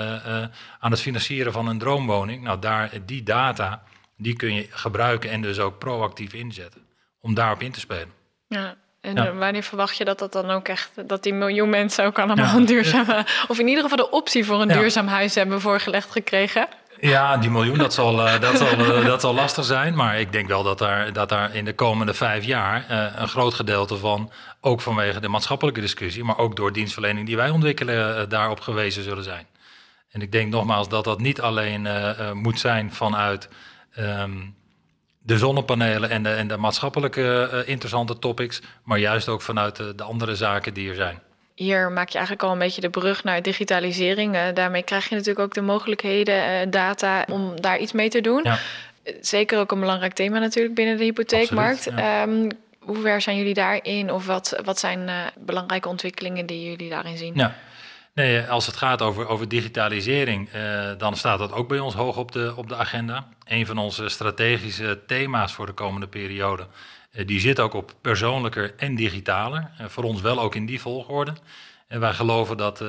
[0.80, 2.44] aan het financieren van een droomwoning.
[2.44, 3.84] Nou, daar, die data,
[4.18, 6.82] die kun je gebruiken en dus ook proactief inzetten
[7.22, 8.14] om daarop in te spelen.
[8.48, 12.06] Ja, en eh, wanneer verwacht je dat dat dan ook echt, dat die miljoen mensen
[12.06, 15.62] ook allemaal een duurzame, of in ieder geval de optie voor een duurzaam huis hebben
[15.62, 16.68] voorgelegd gekregen?
[17.00, 19.96] Ja, die miljoen, dat zal, uh, dat, zal, uh, dat zal lastig zijn.
[19.96, 22.86] Maar ik denk wel dat daar, dat daar in de komende vijf jaar
[23.16, 27.50] een groot gedeelte van, ook vanwege de maatschappelijke discussie, maar ook door dienstverlening die wij
[27.50, 29.48] ontwikkelen, daarop gewezen zullen zijn.
[30.12, 31.88] En ik denk nogmaals dat dat niet alleen
[32.34, 33.50] moet zijn vanuit
[33.94, 34.32] ehm,
[35.22, 39.96] de zonnepanelen en de, en de maatschappelijke uh, interessante topics, maar juist ook vanuit de,
[39.96, 41.20] de, andere zaken die er zijn.
[41.56, 44.36] Hier maak je eigenlijk al een beetje de brug naar digitalisering.
[44.36, 48.22] Uh, daarmee krijg je natuurlijk ook de mogelijkheden, uh, data, om daar iets mee te
[48.22, 48.42] doen.
[48.44, 48.58] Ja.
[49.22, 51.88] Zeker ook een belangrijk thema natuurlijk binnen de hypotheekmarkt.
[51.92, 56.90] Absoluut, um, hoe ver zijn jullie daarin of wat, wat zijn belangrijke ontwikkelingen die jullie
[56.90, 57.34] daarin zien?
[57.36, 57.56] Ja.
[58.14, 62.18] Nee, als het gaat over, over digitalisering, eh, dan staat dat ook bij ons hoog
[62.18, 63.28] op de, op de agenda.
[63.44, 66.68] Een van onze strategische thema's voor de komende periode,
[67.12, 69.72] uh, die zit ook op persoonlijker en digitaler.
[69.82, 71.34] Uh, voor ons wel ook in die volgorde.
[71.88, 72.84] En wij geloven dat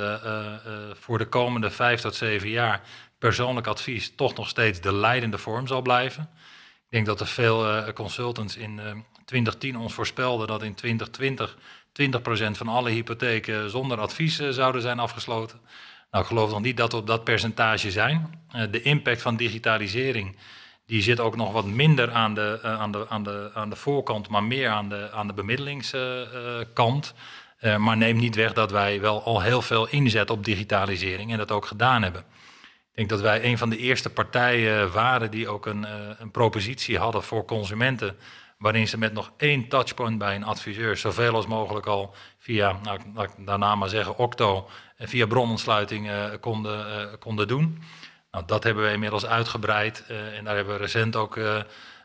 [0.92, 2.80] voor de komende vijf tot zeven jaar
[3.18, 6.22] persoonlijk advies toch nog steeds de leidende vorm zal blijven.
[6.85, 8.80] Ik denk dat er veel consultants in
[9.24, 11.56] 2010 ons voorspelden dat in 2020
[11.92, 12.05] 20%
[12.50, 15.61] van alle hypotheken zonder advies eh, zouden zijn afgesloten.
[16.11, 18.44] Nou, ik geloof nog niet dat we op dat percentage zijn.
[18.57, 20.37] Uh, de impact van digitalisering
[20.87, 23.76] die zit ook nog wat minder aan de, uh, aan de, aan de, aan de
[23.76, 27.14] voorkant, maar meer aan de, aan de bemiddelingskant.
[27.78, 31.50] Maar neemt niet weg dat wij wel al heel veel inzetten op digitalisering en dat
[31.50, 32.20] ook gedaan hebben.
[32.20, 35.87] Ik denk dat wij een van de eerste partijen waren die ook een,
[36.18, 38.16] een propositie hadden voor consumenten
[38.62, 42.98] waarin ze met nog één touchpoint bij een adviseur zoveel als mogelijk al via, nou,
[43.14, 47.83] laat ik daarna maar zeggen, Octo, en via bronontsluiting uh, konden, uh, konden doen.
[48.31, 50.05] Nou, dat hebben we inmiddels uitgebreid
[50.37, 51.38] en daar hebben we recent ook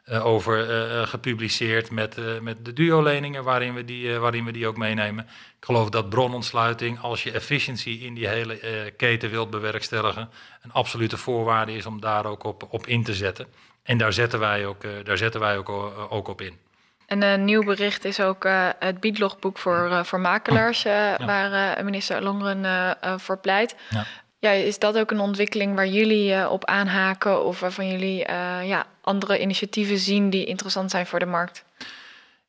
[0.05, 0.65] over
[1.07, 5.23] gepubliceerd met, met de duo-leningen waarin, we die, waarin we die ook meenemen.
[5.59, 8.59] Ik geloof dat bronontsluiting, als je efficiëntie in die hele
[8.97, 10.29] keten wilt bewerkstelligen,
[10.61, 13.47] een absolute voorwaarde is om daar ook op, op in te zetten.
[13.87, 16.57] En daar zetten wij ook, uh, daar zetten wij ook, uh, ook op in.
[17.05, 21.17] En een nieuw bericht is ook uh, het biedlogboek voor, voor makelaars, ja.
[21.25, 23.75] waar minister Longren voor pleit.
[23.89, 24.05] Ja.
[24.39, 24.51] ja.
[24.51, 28.17] is dat ook een ontwikkeling waar jullie op aanhaken of waarvan jullie
[28.63, 31.63] ja, andere initiatieven zien die interessant zijn voor de markt?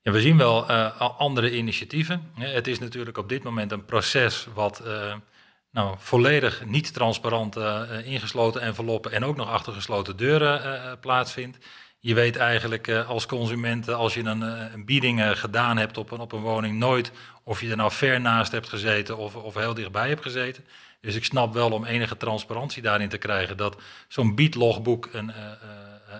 [0.03, 0.64] Ja, we zien wel
[1.01, 2.31] andere initiatieven.
[2.35, 4.83] Het is natuurlijk op dit moment een proces wat
[5.70, 11.59] nou, volledig niet transparant uh, ingesloten enveloppen en ook nog achter gesloten deuren uh, plaatsvindt.
[12.00, 16.33] Je weet eigenlijk als consument, als je een, een bieding gedaan hebt op een, op
[16.33, 20.09] een woning, nooit of je er nou ver naast hebt gezeten of, of heel dichtbij
[20.09, 20.64] hebt gezeten.
[21.00, 23.76] Dus ik snap wel om enige transparantie daarin te krijgen dat
[24.09, 25.33] zo'n biedlogboek een,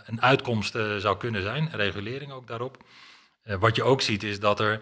[0.07, 2.77] een uitkomst zou kunnen zijn, regulering ook daarop.
[3.45, 4.81] wat je ook ziet is dat er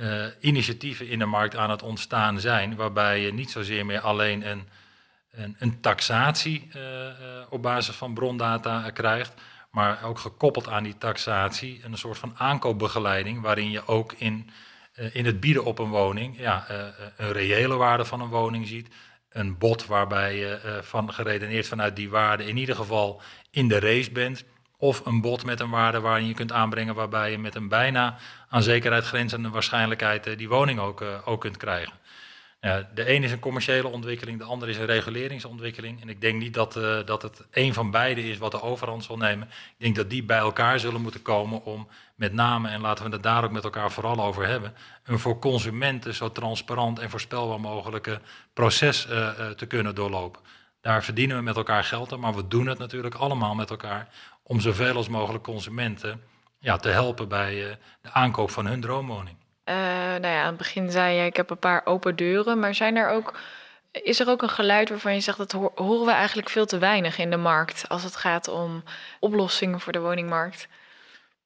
[0.00, 4.50] uh, initiatieven in de markt aan het ontstaan zijn, waarbij je niet zozeer meer alleen
[4.50, 4.68] een,
[5.30, 7.10] een, een taxatie uh, uh,
[7.50, 9.34] op basis van brondata krijgt,
[9.70, 14.50] maar ook gekoppeld aan die taxatie een soort van aankoopbegeleiding, waarin je ook in,
[15.12, 16.64] in het bieden op een woning ja,
[17.16, 18.88] een reële waarde van een woning ziet,
[19.28, 24.10] een bod waarbij je van geredeneerd vanuit die waarde in ieder geval in de race
[24.10, 24.44] bent.
[24.80, 28.16] Of een bod met een waarde waarin je kunt aanbrengen waarbij je met een bijna
[28.48, 31.92] aan zekerheid grenzende waarschijnlijkheid uh, die woning ook, uh, ook kunt krijgen.
[32.94, 36.00] de een is een commerciële ontwikkeling, de ander is een reguleringsontwikkeling.
[36.00, 39.04] En ik denk niet dat, uh, dat het een van beide is wat de overhand
[39.04, 39.48] zal nemen.
[39.48, 43.10] Ik denk dat die bij elkaar zullen moeten komen om met name, en laten we
[43.10, 47.60] het daar ook met elkaar vooral over hebben, een voor consumenten zo transparant en voorspelbaar
[47.60, 48.20] mogelijke
[48.52, 49.02] proces
[49.56, 50.40] te kunnen doorlopen.
[50.88, 54.08] Daar verdienen we met elkaar geld aan, maar we doen het natuurlijk allemaal met elkaar
[54.42, 56.22] om zoveel als mogelijk consumenten
[56.58, 59.36] ja, te helpen bij uh, de aankoop van hun droomwoning.
[59.64, 62.74] Uh, nou ja, aan het begin zei je, ik heb een paar open deuren, maar
[62.74, 63.38] zijn er ook,
[63.92, 67.18] is er ook een geluid waarvan je zegt, dat horen we eigenlijk veel te weinig
[67.18, 68.82] in de markt als het gaat om
[69.20, 70.68] oplossingen voor de woningmarkt?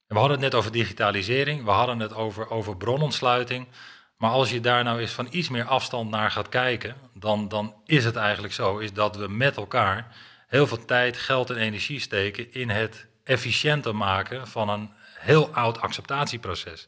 [0.06, 3.68] We hadden het net over digitalisering, we hadden het over, over bronontsluiting.
[4.22, 7.74] Maar als je daar nou eens van iets meer afstand naar gaat kijken, dan, dan
[7.86, 10.14] is het eigenlijk zo is dat we met elkaar
[10.48, 15.80] heel veel tijd, geld en energie steken in het efficiënter maken van een heel oud
[15.80, 16.86] acceptatieproces.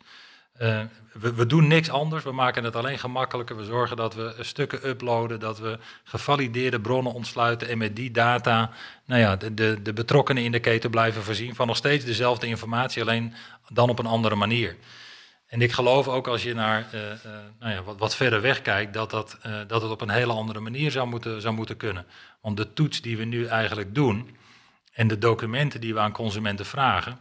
[0.56, 0.88] we,
[1.34, 3.56] we, doen niks anders, we maken het alleen gemakkelijker.
[3.56, 8.70] We zorgen dat we stukken uploaden, dat we gevalideerde bronnen ontsluiten en met die data
[9.04, 12.46] nou ja, de, de, de betrokkenen in de keten blijven voorzien van nog steeds dezelfde
[12.46, 13.34] informatie, alleen
[13.68, 14.76] dan op een andere manier.
[15.54, 17.16] En ik geloof ook als je naar uh, uh,
[17.60, 20.32] nou ja, wat, wat, verder weg kijkt, dat, dat, uh, dat het op een hele
[20.32, 22.06] andere manier zou moeten, zou moeten kunnen.
[22.40, 24.36] Want de toets die we nu eigenlijk doen
[24.92, 27.18] en de documenten die we aan consumenten vragen,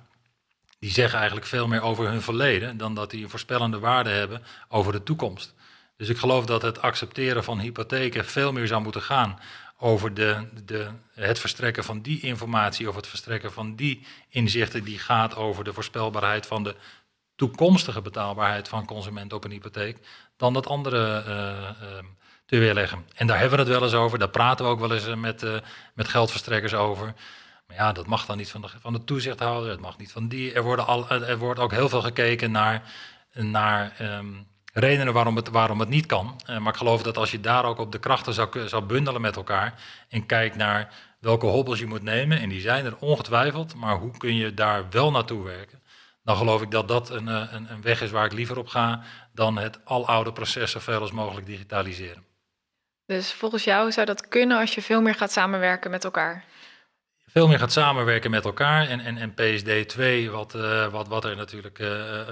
[0.80, 4.44] die zeggen eigenlijk veel meer over hun verleden dan dat die een voorspellende waarde hebben
[4.68, 5.54] over de toekomst.
[5.98, 9.40] Dus ik geloof dat het accepteren van hypotheken veel meer zou moeten gaan
[9.78, 15.00] over de, de, het verstrekken van die informatie of het verstrekken van die inzichten die
[15.00, 16.76] gaat over de voorspelbaarheid van de
[17.36, 19.98] toekomstige betaalbaarheid van consumenten op een hypotheek,
[20.38, 21.98] dan dat andere uh,
[22.46, 23.06] te weerleggen.
[23.16, 25.16] En daar hebben we het wel eens over, daar praten we ook wel eens eh,
[25.16, 25.56] met, uh,
[25.94, 27.14] met geldverstrekkers over.
[27.68, 30.28] Maar ja, dat mag dan niet van de, van de toezichthouder, het mag niet van
[30.28, 30.54] die.
[30.54, 32.94] Er, worden al, er wordt ook heel veel gekeken naar,
[33.34, 36.42] naar um, redenen waarom het, waarom het niet kan.
[36.46, 39.36] Maar ik geloof dat als je daar ook op de krachten zou, zou bundelen met
[39.36, 39.74] elkaar
[40.10, 44.18] en kijkt naar welke hobbels je moet nemen, en die zijn er ongetwijfeld, maar hoe
[44.18, 45.83] kun je daar wel naartoe werken?
[46.24, 49.04] Dan geloof ik dat dat een, een, een weg is waar ik liever op ga
[49.34, 52.26] dan het aloude proces zoveel als mogelijk digitaliseren.
[53.06, 56.46] Dus volgens jou zou dat kunnen als je veel meer gaat samenwerken met elkaar?
[57.34, 61.26] Veel meer gaat samenwerken met elkaar en, en, en PSD 2, wat, uh, wat, wat
[61.26, 62.26] er natuurlijk uh, uh,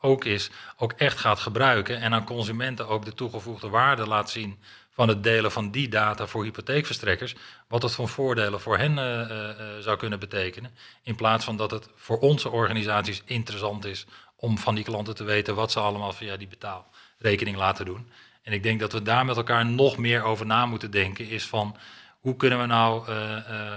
[0.00, 4.58] ook is, ook echt gaat gebruiken en aan consumenten ook de toegevoegde waarde laat zien
[4.96, 7.34] van het delen van die data voor hypotheekverstrekkers,
[7.68, 10.70] wat het van voordelen voor hen uh, uh, zou kunnen betekenen.
[11.02, 14.06] In plaats van dat het voor onze organisaties interessant is
[14.36, 18.10] om van die klanten te weten wat ze allemaal via die betaalrekening laten doen.
[18.42, 21.46] En ik denk dat we daar met elkaar nog meer over na moeten denken, is
[21.46, 21.76] van
[22.20, 23.74] hoe kunnen we nou uh,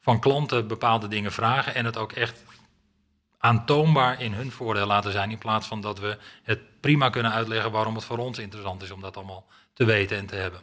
[0.00, 2.44] van klanten bepaalde dingen vragen en het ook echt
[3.38, 7.70] aantoonbaar in hun voordeel laten zijn, in plaats van dat we het prima kunnen uitleggen
[7.70, 10.60] waarom het voor ons interessant is om dat allemaal te weten en te hebben.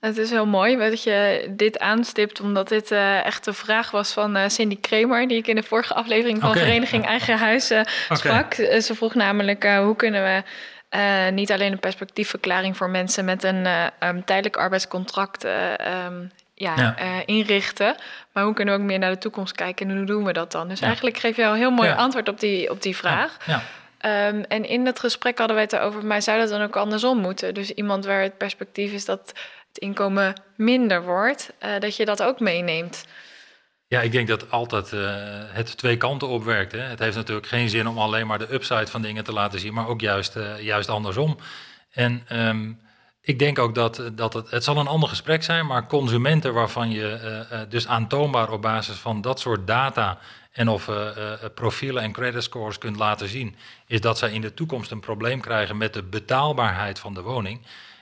[0.00, 4.12] Het is heel mooi dat je dit aanstipt, omdat dit uh, echt een vraag was
[4.12, 7.80] van uh, Cindy Kramer, die ik in de vorige aflevering van Vereniging Eigen Huis uh,
[8.10, 8.52] sprak.
[8.52, 8.80] Okay.
[8.80, 10.42] Ze vroeg namelijk hoe kunnen we
[11.30, 13.66] niet alleen een perspectiefverklaring voor mensen met een
[14.00, 17.22] um, tijdelijk arbeidscontract um, ja, ja.
[17.24, 17.96] inrichten,
[18.32, 20.52] maar hoe kunnen we ook meer naar de toekomst kijken en hoe doen we dat
[20.52, 20.68] dan?
[20.68, 20.86] Dus ja.
[20.86, 23.36] eigenlijk geef je al een heel mooi antwoord op die, op die vraag.
[23.46, 23.62] Ja.
[24.04, 27.18] Um, en in dat gesprek hadden wij het erover, maar zou dat dan ook andersom
[27.18, 27.54] moeten?
[27.54, 29.32] Dus iemand waar het perspectief is dat
[29.68, 33.04] het inkomen minder wordt, uh, dat je dat ook meeneemt.
[33.86, 35.00] Ja, ik denk dat altijd uh,
[35.52, 36.72] het twee kanten opwerkt.
[36.72, 36.78] Hè.
[36.78, 39.74] Het heeft natuurlijk geen zin om alleen maar de upside van dingen te laten zien,
[39.74, 41.38] maar ook juist, uh, juist andersom.
[41.90, 42.80] En um,
[43.20, 46.90] ik denk ook dat, dat het, het zal een ander gesprek zijn, maar consumenten waarvan
[46.90, 50.18] je dus aantoonbaar op basis van dat soort data
[50.58, 51.08] en of uh,
[51.54, 55.40] profielen en credit scores kunt laten zien, is dat zij in de toekomst een probleem
[55.40, 57.60] krijgen met de betaalbaarheid van de woning.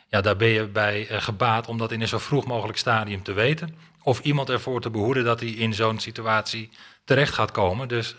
[0.08, 3.32] Ja, daar ben je bij gebaat om dat in een zo vroeg mogelijk stadium te
[3.32, 3.76] weten.
[4.02, 6.70] Of iemand ervoor te behoeden dat hij in zo'n situatie
[7.04, 7.88] terecht gaat komen.
[7.88, 8.14] Dus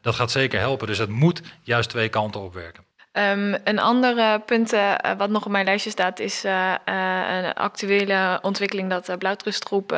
[0.00, 0.86] dat gaat zeker helpen.
[0.86, 2.84] Dus het moet juist twee kanten opwerken.
[3.12, 7.54] Um, een ander punt uh, wat nog op mijn lijstje staat is uh, uh, een
[7.54, 9.92] actuele ontwikkeling dat de Blauwtrustgroep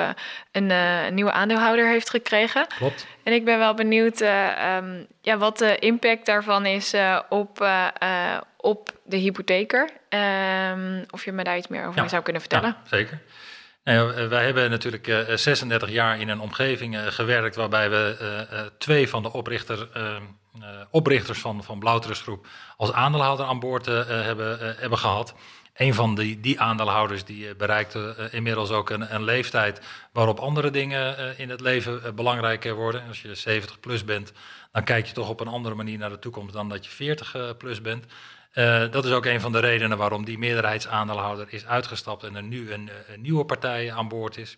[0.52, 2.66] een, een, nieuwe aandeelhouder heeft gekregen.
[2.66, 3.06] Klopt.
[3.22, 6.94] En ik ben wel benieuwd um, ja, wat de impact daarvan is
[7.28, 7.66] op,
[8.56, 9.88] op de hypotheker.
[10.08, 12.08] Um, of je me daar iets meer over ja.
[12.08, 12.68] zou kunnen vertellen.
[12.68, 13.18] Ja, zeker.
[13.84, 19.22] Nou, wij hebben natuurlijk uh, 36 jaar in een omgeving gewerkt waarbij we twee van
[19.22, 19.88] de oprichter,
[20.90, 25.34] oprichters van, van Blauwtrustgroep als aandeelhouder aan boord hebben, hebben gehad.
[25.74, 29.80] Een van die, die aandeelhouders die bereikte inmiddels ook een, een, leeftijd
[30.12, 33.06] waarop andere dingen in het leven belangrijker worden.
[33.08, 34.32] Als je 70 plus bent,
[34.72, 37.56] dan kijk je toch op een andere manier naar de toekomst dan dat je 40
[37.56, 38.06] plus bent.
[38.92, 42.72] Dat is ook een van de redenen waarom die meerderheidsaandeelhouder is uitgestapt en er nu
[42.72, 44.56] een nieuwe partij aan boord is.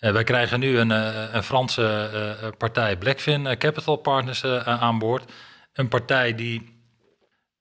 [0.00, 0.90] Uh, wij krijgen nu een,
[1.36, 2.10] een Franse
[2.42, 5.32] uh, partij, Blackfin Capital Partners, aan boord.
[5.72, 6.74] Een partij die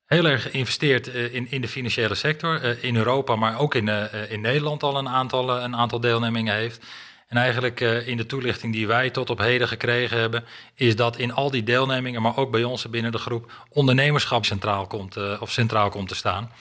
[0.05, 3.89] heel erg investeert in, in de financiële sector, in Europa, maar ook in,
[4.29, 6.85] in Nederland al een aantal, een aantal deelnemingen heeft.
[7.27, 10.45] En eigenlijk in de toelichting die wij tot op heden gekregen hebben,
[10.75, 14.87] is dat in al die deelnemingen, maar ook bij ons binnen de groep, ondernemerschap centraal
[14.87, 16.51] komt, of centraal komt te staan.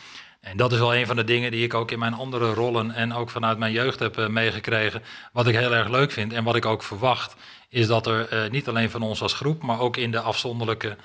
[0.44, 2.90] En dat is wel een van de dingen die ik ook in mijn andere rollen
[2.90, 5.02] en ook vanuit mijn jeugd heb uh, meegekregen.
[5.32, 7.36] Wat ik heel erg leuk vind en wat ik ook verwacht,
[7.68, 10.96] is dat er niet alleen van ons als groep, maar ook in de afzonderlijke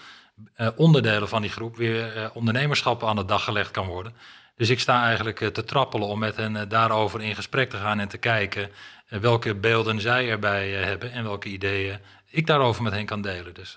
[0.75, 4.13] onderdelen van die groep weer ondernemerschap aan de dag gelegd kan worden.
[4.59, 8.07] Dus ik sta eigenlijk te trappelen om met hen daarover in gesprek te gaan en
[8.07, 8.71] te kijken
[9.07, 13.21] eh, welke beelden zij erbij eh, hebben en welke ideeën ik daarover met hen kan
[13.21, 13.53] delen.
[13.53, 13.75] Dus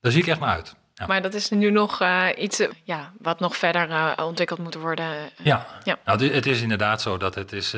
[0.00, 0.76] daar zie ik echt naar uit.
[1.06, 5.06] Maar dat is nu nog uh, iets ja, wat nog verder uh, ontwikkeld moet worden.
[5.42, 5.98] Ja, ja.
[6.04, 7.76] Nou, het is inderdaad zo dat het is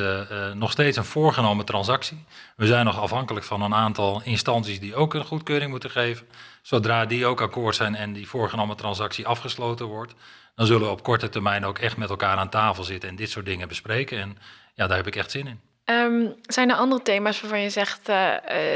[0.54, 2.24] nog steeds een voorgenomen transactie.
[2.56, 6.26] We zijn nog afhankelijk van een aantal instanties die ook een goedkeuring moeten geven.
[6.62, 10.14] Zodra die ook akkoord zijn en die voorgenomen transactie afgesloten wordt,
[10.54, 13.30] dan zullen we op korte termijn ook echt met elkaar aan tafel zitten en dit
[13.30, 14.18] soort dingen bespreken.
[14.18, 14.38] En
[14.74, 15.60] ja, daar heb ik echt zin in.
[15.84, 18.06] Um, zijn er andere thema's waarvan je zegt,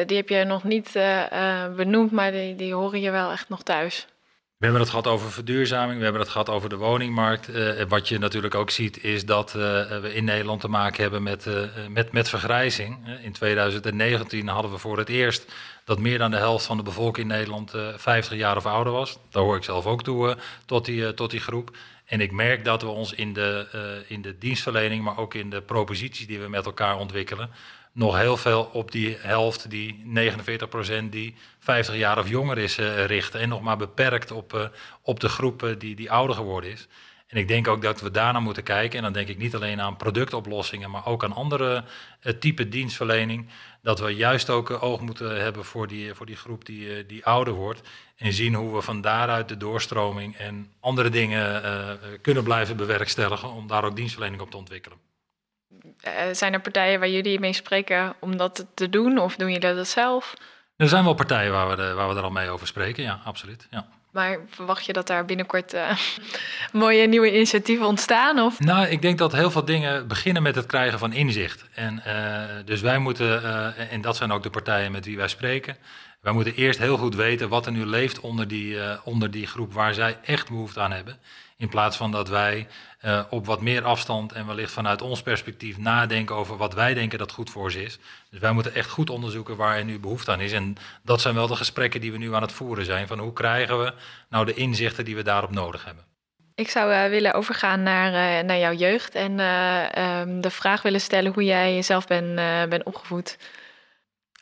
[0.06, 0.92] die heb je nog niet
[1.76, 4.06] benoemd, maar die, die horen je wel echt nog thuis?
[4.62, 7.48] We hebben het gehad over verduurzaming, we hebben het gehad over de woningmarkt.
[7.88, 11.46] wat je natuurlijk ook ziet is dat we in Nederland te maken hebben met,
[11.88, 12.98] met, met vergrijzing.
[13.22, 15.52] in 2019 hadden we voor het eerst
[15.84, 19.18] dat meer dan de helft van de bevolking in Nederland 50 jaar of ouder was.
[19.30, 20.36] Daar hoor ik zelf ook toe
[20.66, 21.76] tot, die, tot die groep.
[22.04, 23.66] En ik merk dat we ons in de,
[24.06, 27.50] in de dienstverlening, maar ook in de proposities die we met elkaar ontwikkelen,
[27.92, 33.04] nog heel veel op die helft, die 49% die 50 jaar of jonger is, uh,
[33.04, 33.40] richten.
[33.40, 34.64] En nog maar beperkt op, uh,
[35.02, 36.88] op de groep die, die ouder geworden is.
[37.26, 38.98] En ik denk ook dat we daarna moeten kijken.
[38.98, 41.84] En dan denk ik niet alleen aan productoplossingen, maar ook aan andere
[42.22, 43.48] uh, type dienstverlening.
[43.82, 47.54] Dat we juist ook oog moeten hebben voor die, voor die groep die, die ouder
[47.54, 47.88] wordt.
[48.16, 51.62] En zien hoe we van daaruit de doorstroming en andere dingen
[52.20, 55.11] kunnen blijven bewerkstelligen om daar ook dienstverlening op te ontwikkelen.
[56.06, 59.74] Uh, zijn er partijen waar jullie mee spreken om dat te doen of doen jullie
[59.74, 60.34] dat zelf?
[60.76, 63.20] Er zijn wel partijen waar we, de, waar we er al mee over spreken, ja,
[63.24, 63.66] absoluut.
[63.70, 63.86] Ja.
[64.12, 65.96] Maar verwacht je dat daar binnenkort uh,
[66.72, 68.38] mooie nieuwe initiatieven ontstaan?
[68.38, 68.60] Of?
[68.60, 71.64] Nou, ik denk dat heel veel dingen beginnen met het krijgen van inzicht.
[71.74, 75.28] En, uh, dus wij moeten, uh, en dat zijn ook de partijen met wie wij
[75.28, 75.76] spreken,
[76.20, 79.72] wij moeten eerst heel goed weten wat er nu leeft onder die, onder die groep
[79.72, 81.18] waar zij echt behoefte aan hebben.
[81.62, 82.66] In plaats van dat wij
[83.04, 87.18] uh, op wat meer afstand en wellicht vanuit ons perspectief nadenken over wat wij denken
[87.18, 87.98] dat goed voor ze is.
[88.30, 90.52] Dus wij moeten echt goed onderzoeken waar er nu behoefte aan is.
[90.52, 93.06] En dat zijn wel de gesprekken die we nu aan het voeren zijn.
[93.06, 93.92] Van hoe krijgen we
[94.28, 96.04] nou de inzichten die we daarop nodig hebben.
[96.54, 101.00] Ik zou uh, willen overgaan naar, uh, naar jouw jeugd en um, de vraag willen
[101.00, 102.34] stellen hoe jij jezelf bent
[102.68, 103.38] ben opgevoed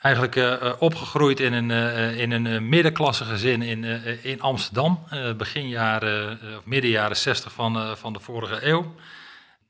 [0.00, 3.84] eigenlijk uh, opgegroeid in een, uh, in een middenklasse gezin in,
[4.22, 8.94] in Amsterdam, begin jaren, of midden jaren 60 van, van de vorige eeuw.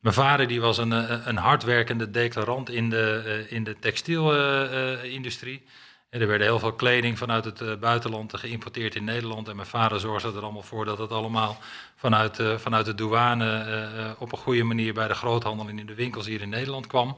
[0.00, 0.90] Mijn vader die was een,
[1.28, 5.62] een hardwerkende declarant in de, in de textielindustrie.
[6.10, 9.48] er werden heel veel kleding vanuit het buitenland geïmporteerd in Nederland.
[9.48, 11.58] En mijn vader zorgde er allemaal voor dat het allemaal
[11.96, 16.26] vanuit, vanuit de douane op een goede manier bij de groothandel en in de winkels
[16.26, 17.16] hier in Nederland kwam.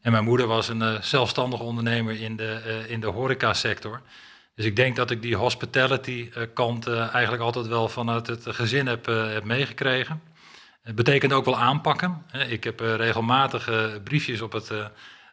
[0.00, 4.00] En mijn moeder was een uh, zelfstandig ondernemer in de, uh, in de horecasector.
[4.54, 8.86] Dus ik denk dat ik die hospitality uh, kant eigenlijk altijd wel vanuit het gezin
[8.86, 10.22] heb, heb meegekregen.
[10.82, 12.22] Het betekent ook wel aanpakken.
[12.48, 13.70] Ik heb regelmatig
[14.04, 14.72] briefjes op het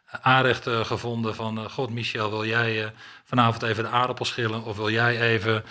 [0.06, 1.70] aanrecht gevonden van...
[1.70, 2.92] God, Michel, wil jij
[3.24, 4.64] vanavond even de aardappels schillen?
[4.64, 5.64] Of wil jij even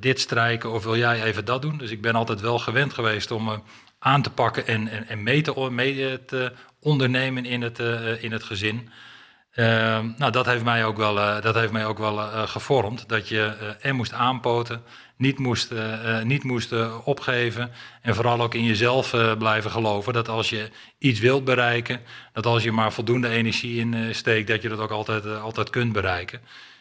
[0.00, 0.72] dit strijken?
[0.72, 1.78] Of wil jij even dat doen?
[1.78, 3.62] Dus ik ben altijd wel gewend geweest om
[3.98, 6.52] aan te pakken en, en, en mee, te, mee te
[6.84, 8.90] ondernemen in het, uh, in het gezin.
[9.54, 9.66] Uh,
[10.16, 12.16] nou, dat heeft mij ook wel, uh, dat heeft mij ook wel
[12.46, 13.08] gevormd.
[13.08, 14.82] Dat je er moest aanpoten,
[15.16, 15.72] niet moest,
[16.22, 16.72] niet moest
[17.04, 17.70] opgeven.
[18.02, 20.12] En vooral ook in jezelf blijven geloven.
[20.12, 22.00] Dat als je iets wilt bereiken,
[22.32, 25.92] dat als je maar voldoende energie in steekt, dat je dat ook altijd, altijd kunt
[25.92, 26.40] bereiken.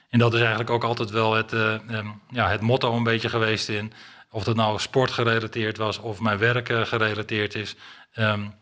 [0.09, 3.69] En dat is eigenlijk ook altijd wel het, um, ja, het motto een beetje geweest
[3.69, 3.93] in.
[4.31, 7.75] Of dat nou sportgerelateerd was of mijn werk gerelateerd is.
[8.15, 8.53] Um,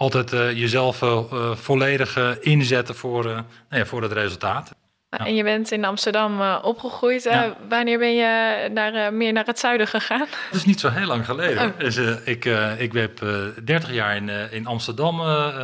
[0.00, 4.74] altijd uh, jezelf uh, volledig inzetten voor, nou ja, voor het resultaat.
[5.10, 5.26] Ja.
[5.26, 7.22] En je bent in Amsterdam opgegroeid.
[7.22, 7.56] Ja.
[7.68, 10.26] wanneer ben je naar, meer naar het zuiden gegaan?
[10.50, 11.68] Dat is niet zo heel lang geleden.
[11.68, 11.78] Oh.
[11.78, 12.44] Dus, ik,
[12.78, 13.18] ik heb
[13.64, 15.20] 30 jaar in, in Amsterdam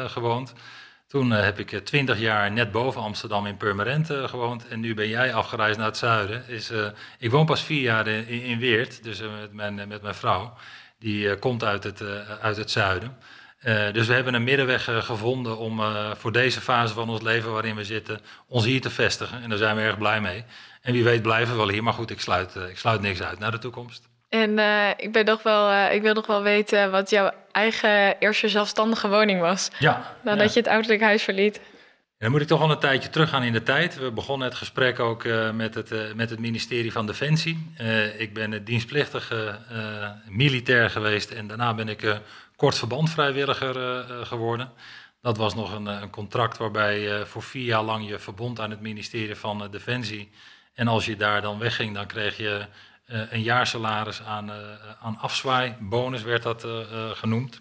[0.09, 0.53] gewoond.
[1.07, 4.69] Toen heb ik 20 jaar net boven Amsterdam in Purmerend gewoond.
[4.69, 6.49] En nu ben jij afgereisd naar het zuiden.
[6.49, 6.71] Is,
[7.19, 10.55] ik woon pas vier jaar in, in Weert, dus met, mijn, met mijn vrouw.
[10.99, 12.03] Die komt uit het,
[12.41, 13.17] uit het zuiden.
[13.65, 17.23] Uh, dus we hebben een middenweg uh, gevonden om uh, voor deze fase van ons
[17.23, 19.43] leven waarin we zitten, ons hier te vestigen.
[19.43, 20.45] En daar zijn we erg blij mee.
[20.83, 23.39] En wie weet blijven we wel hier, maar goed, ik sluit, ik sluit niks uit
[23.39, 24.09] naar de toekomst.
[24.29, 24.59] En
[24.97, 29.41] ik, ben nog wel, ik wil nog wel weten wat jouw eigen eerste zelfstandige woning
[29.41, 29.71] was.
[29.79, 30.17] Ja.
[30.23, 30.53] Nadat ja.
[30.53, 31.61] je het ouderlijk huis verliet.
[32.19, 33.99] Dan moet ik toch al een tijdje teruggaan in de tijd.
[33.99, 37.73] We begonnen het gesprek ook uh, met, het, uh, met het ministerie van Defensie.
[37.81, 39.59] Uh, ik ben dienstplichtige
[40.29, 42.21] militair geweest en daarna ben ik
[42.57, 44.73] kort verbandvrijwilliger uh, geworden.
[45.23, 48.71] Dat was nog een, een contract waarbij je voor vier jaar lang je verbond aan
[48.71, 50.31] het ministerie van Defensie.
[50.75, 52.67] En als je daar dan wegging, dan kreeg je
[53.07, 54.51] een jaarsalaris aan,
[55.01, 55.75] aan afzwaai.
[55.81, 56.67] Bonus werd dat
[57.13, 57.59] genoemd.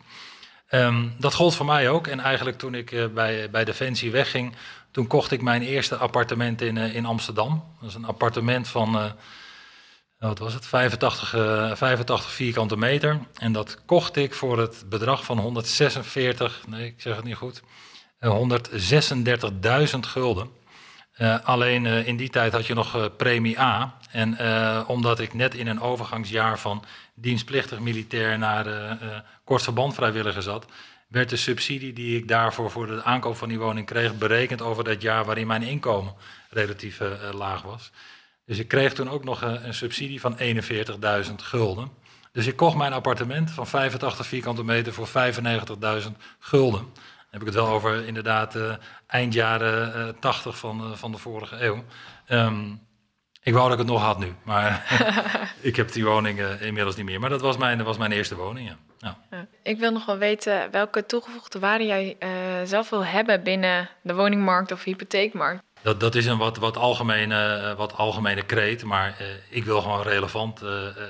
[0.71, 2.07] Um, dat gold voor mij ook.
[2.07, 4.55] En eigenlijk toen ik bij, bij Defensie wegging,
[4.91, 7.63] toen kocht ik mijn eerste appartement in, in Amsterdam.
[7.79, 9.15] Dat is een appartement van
[10.27, 11.29] wat was het, 85,
[11.77, 13.19] 85 vierkante meter.
[13.37, 17.61] En dat kocht ik voor het bedrag van 146, nee, ik zeg het niet goed,
[18.19, 20.49] 136.000 gulden.
[21.43, 23.97] alleen in die tijd had je nog premie A.
[24.11, 24.37] En
[24.87, 28.97] omdat ik net in een overgangsjaar van dienstplichtig militair naar
[29.43, 30.65] kort verband vrijwilliger zat,
[31.07, 34.83] werd de subsidie die ik daarvoor voor de aankoop van die woning kreeg berekend over
[34.83, 36.13] dat jaar waarin mijn inkomen
[36.49, 37.91] relatief uh, laag was.
[38.45, 41.91] Dus ik kreeg toen ook nog een, een subsidie van 41.000 gulden.
[42.31, 46.79] Dus ik kocht mijn appartement van 85 vierkante meter voor 95.000 gulden.
[46.79, 48.75] Dan heb ik het wel over inderdaad uh,
[49.07, 51.83] eind jaren uh, 80 van, van de vorige eeuw.
[52.29, 52.81] Um,
[53.43, 54.85] ik wou dat ik het nog had nu, maar
[55.61, 57.19] ik heb die woning inmiddels niet meer.
[57.19, 58.77] Maar dat was mijn, dat was mijn eerste woning, ja.
[58.97, 59.47] Ja.
[59.63, 62.29] Ik wil nog wel weten welke toegevoegde waarde jij uh,
[62.63, 65.63] zelf wil hebben binnen de woningmarkt of hypotheekmarkt.
[65.85, 69.81] Dat, dat is een wat, wat, algemene, uh, wat algemene kreet, maar uh, ik wil
[69.81, 70.61] gewoon relevant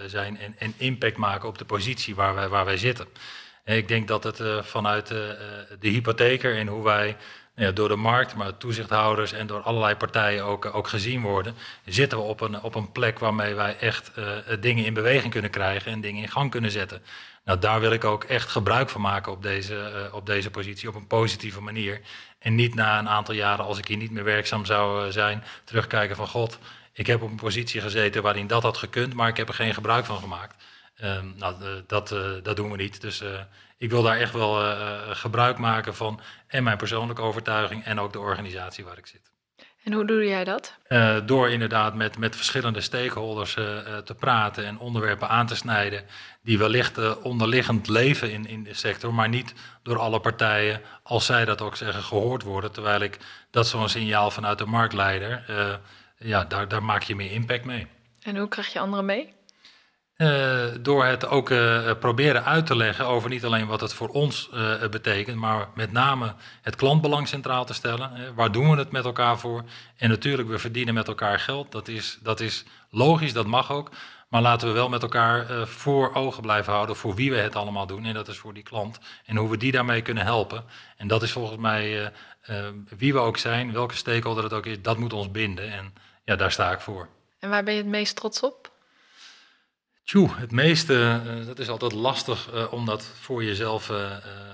[0.08, 3.08] zijn en, en, impact maken op de positie waar wij, waar wij zitten.
[3.64, 7.18] En ik denk dat het vanuit de hypotheker en hoe wij
[7.56, 11.56] ja, door de markt, maar toezichthouders en door allerlei partijen ook, ook gezien worden,
[11.86, 14.12] zitten we op een, op een plek waarmee wij echt
[14.60, 17.02] dingen in beweging kunnen krijgen en dingen in gang kunnen zetten.
[17.46, 20.96] Nou, daar wil ik ook echt gebruik van maken op deze, op deze positie, op
[20.96, 22.02] een positieve manier.
[22.46, 25.44] En niet na een aantal jaren, als ik hier niet meer werkzaam zou uh, zijn,
[25.64, 26.60] terugkijken van God,
[26.94, 29.74] ik heb op een positie gezeten waarin dat had gekund, maar ik heb er geen
[29.74, 30.64] gebruik van gemaakt.
[31.04, 31.56] Uh, nou,
[31.88, 33.02] dat, dat doen we niet.
[33.02, 33.24] Dus
[33.78, 34.76] ik wil daar echt wel
[35.16, 39.35] gebruik maken van en mijn persoonlijke overtuiging en ook de organisatie waar ik zit.
[39.86, 40.74] En hoe doe jij dat?
[40.90, 43.66] Uh, door inderdaad met, met verschillende stakeholders uh,
[43.98, 46.04] te praten en onderwerpen aan te snijden
[46.42, 51.26] die wellicht uh, onderliggend leven in, in de sector, maar niet door alle partijen, als
[51.26, 52.72] zij dat ook zeggen, gehoord worden.
[52.72, 53.18] Terwijl ik
[53.52, 55.44] dat zo'n signaal vanuit de marktleider,
[56.18, 57.88] ja, daar, daar maak je meer impact mee.
[58.22, 59.34] En hoe krijg je anderen mee?
[60.18, 64.08] Uh, door het ook uh, proberen uit te leggen over niet alleen wat het voor
[64.08, 68.36] ons uh, betekent, maar met name het klantbelang centraal te stellen.
[68.36, 69.64] waar doen we het met elkaar voor?
[69.98, 71.72] En natuurlijk, we verdienen met elkaar geld.
[71.72, 73.92] Dat is, dat is logisch, dat mag ook.
[74.30, 77.88] Maar laten we wel met elkaar voor ogen blijven houden voor wie we het allemaal
[77.88, 78.06] doen.
[78.06, 79.00] En dat is voor die klant.
[79.26, 80.64] En hoe we die daarmee kunnen helpen.
[80.98, 82.12] En dat is volgens mij
[82.98, 85.72] wie we ook zijn, welke stakeholder het ook is, dat moet ons binden.
[85.72, 85.94] En
[86.26, 87.08] ja, daar sta ik voor.
[87.40, 88.74] En waar ben je het meest trots op?
[90.06, 94.12] Tjoe, het meeste, uh, dat is altijd lastig uh, om dat voor jezelf, uh,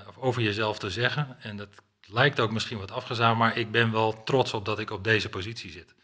[0.08, 1.36] of over jezelf te zeggen.
[1.40, 1.68] En dat
[2.06, 5.28] lijkt ook misschien wat afgezaagd, maar ik ben wel trots op dat ik op deze
[5.28, 5.94] positie zit.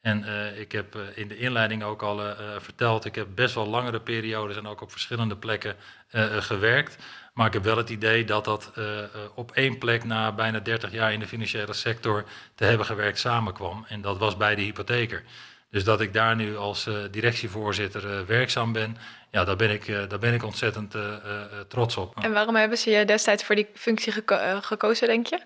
[0.00, 0.24] En
[0.58, 4.66] ik heb in de inleiding ook al verteld, ik heb best wel langere periodes en
[4.66, 5.76] ook op verschillende plekken
[6.38, 6.96] gewerkt.
[7.34, 8.72] Maar ik heb wel het idee dat dat
[9.34, 13.84] op één plek na bijna 30 jaar in de financiële sector te hebben gewerkt samenkwam.
[13.88, 15.24] En dat was bij de hypotheker.
[15.70, 18.96] Dus dat ik daar nu als uh, directievoorzitter uh, werkzaam ben,
[19.30, 20.94] ja, daar ben ik, uh, daar ben ik ontzettend
[21.68, 22.16] trots op.
[22.22, 25.40] En waarom hebben ze je destijds voor die functie geko gekozen, denk je?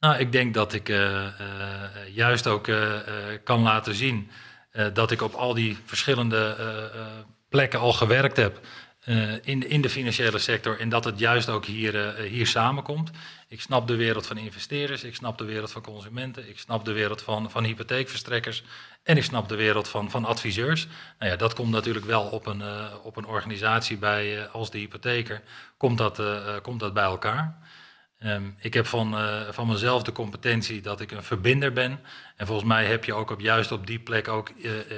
[0.00, 0.92] Nou, ik denk dat ik
[2.12, 2.70] juist ook
[3.44, 4.30] kan laten zien
[4.92, 6.56] dat ik op al die verschillende
[7.48, 8.60] plekken al gewerkt heb.
[9.42, 13.10] In, in de financiële sector en dat het juist ook hier, hier samenkomt.
[13.48, 16.92] Ik snap de wereld van investeerders, ik snap de wereld van consumenten, ik snap de
[16.92, 18.62] wereld van, van hypotheekverstrekkers
[19.02, 20.86] en ik snap de wereld van, van adviseurs.
[21.18, 24.70] Nou ja, dat komt natuurlijk wel op een, uh, op een organisatie bij uh, als
[24.70, 25.42] de hypotheker,
[25.76, 27.58] komt dat, uh, komt dat bij elkaar.
[28.24, 29.16] Um, ik heb van,
[29.50, 32.00] van mezelf de competentie dat ik een verbinder ben.
[32.36, 34.50] En volgens mij heb je ook op, juist op die plek ook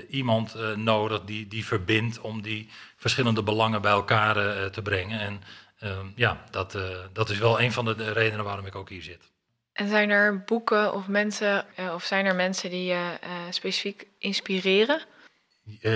[0.08, 4.34] iemand nodig die, die verbindt om die verschillende belangen bij elkaar
[4.70, 5.20] te brengen.
[5.20, 5.42] En
[5.90, 6.78] um, ja, dat,
[7.12, 9.32] dat is wel een van de redenen waarom ik ook hier zit.
[9.72, 11.64] En zijn er boeken of mensen,
[11.94, 13.18] of zijn er mensen die je
[13.50, 15.00] specifiek inspireren?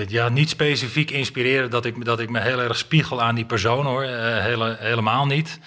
[0.09, 3.87] Ja, niet specifiek inspireren dat ik, dat ik me heel erg spiegel aan die persoon
[3.87, 4.03] hoor.
[4.03, 5.61] Hele, helemaal niet.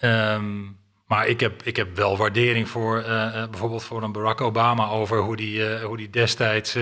[0.00, 0.76] Um,
[1.08, 3.02] maar ik heb, ik heb wel waardering voor
[3.50, 6.74] bijvoorbeeld voor een Barack Obama over hoe die, hoe die destijds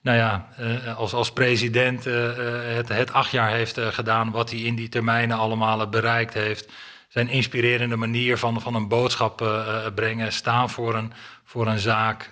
[0.00, 0.48] nou ja,
[0.96, 5.88] als, als president het, het acht jaar heeft gedaan, wat hij in die termijnen allemaal
[5.88, 6.72] bereikt heeft
[7.12, 9.62] zijn inspirerende manier van, van een boodschap
[9.94, 11.12] brengen, staan voor een,
[11.44, 12.30] voor een zaak.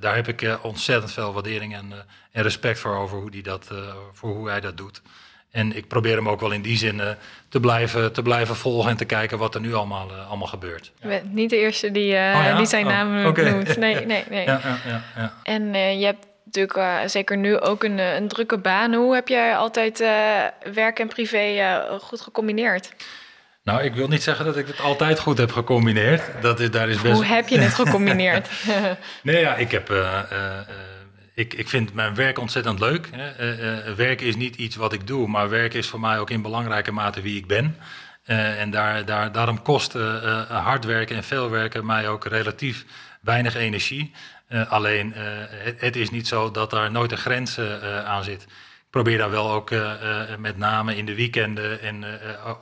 [0.00, 1.92] Daar heb ik ontzettend veel waardering en,
[2.32, 3.70] en respect voor over hoe, die dat,
[4.12, 5.02] voor hoe hij dat doet.
[5.50, 7.00] En ik probeer hem ook wel in die zin
[7.48, 10.92] te, blijven, te blijven volgen en te kijken wat er nu allemaal, allemaal gebeurt.
[11.00, 12.56] Je bent niet de eerste die, oh, ja?
[12.56, 13.50] die zijn oh, naam okay.
[13.50, 13.76] noemt.
[13.76, 14.44] Nee, nee, nee.
[14.44, 18.94] Ja, ja, ja, En je hebt natuurlijk zeker nu ook een, een drukke baan.
[18.94, 19.98] Hoe heb jij altijd
[20.72, 22.92] werk en privé goed gecombineerd?
[23.68, 26.22] Nou, ik wil niet zeggen dat ik het altijd goed heb gecombineerd.
[26.40, 27.14] Dat is, daar is best...
[27.14, 28.48] Hoe heb je het gecombineerd?
[29.22, 29.88] nee, ja, ik heb,
[31.38, 33.08] ik, ik vind mijn werk ontzettend leuk.
[33.12, 33.94] Hè.
[33.94, 36.92] werk is niet iets wat ik doe, maar werk is voor mij ook in belangrijke
[36.92, 37.76] mate wie ik ben.
[38.24, 39.92] en daar, daar, daarom kost
[40.48, 42.84] hard werken en veel werken mij ook relatief
[43.20, 44.12] weinig energie.
[44.68, 45.12] alleen
[45.76, 47.58] het, is niet zo dat daar nooit een grens
[48.04, 48.46] aan zit
[48.90, 49.70] probeer daar wel ook
[50.38, 52.04] met name in de weekenden en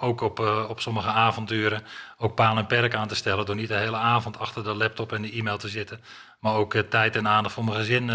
[0.01, 1.83] ook op, op sommige avonturen
[2.19, 3.47] ook paal en perk aan te stellen.
[3.47, 6.01] Door niet de hele avond achter de laptop en de e-mail te zitten.
[6.47, 8.07] Maar ook tijd en aandacht voor mijn gezin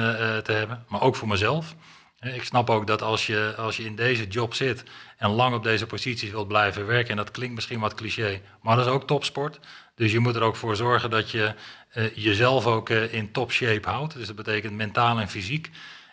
[0.44, 0.86] te hebben.
[0.88, 1.76] Maar ook voor mezelf.
[2.20, 4.84] Ik snap ook dat als je, als je in deze job zit
[5.18, 8.76] en lang op deze posities wilt blijven werken, en dat klinkt misschien wat cliché, maar
[8.76, 9.60] dat is ook topsport.
[9.96, 11.54] Dus je moet er ook voor zorgen dat je
[12.14, 14.14] jezelf ook in top shape houdt.
[14.14, 15.70] Dus dat betekent mentaal en fysiek.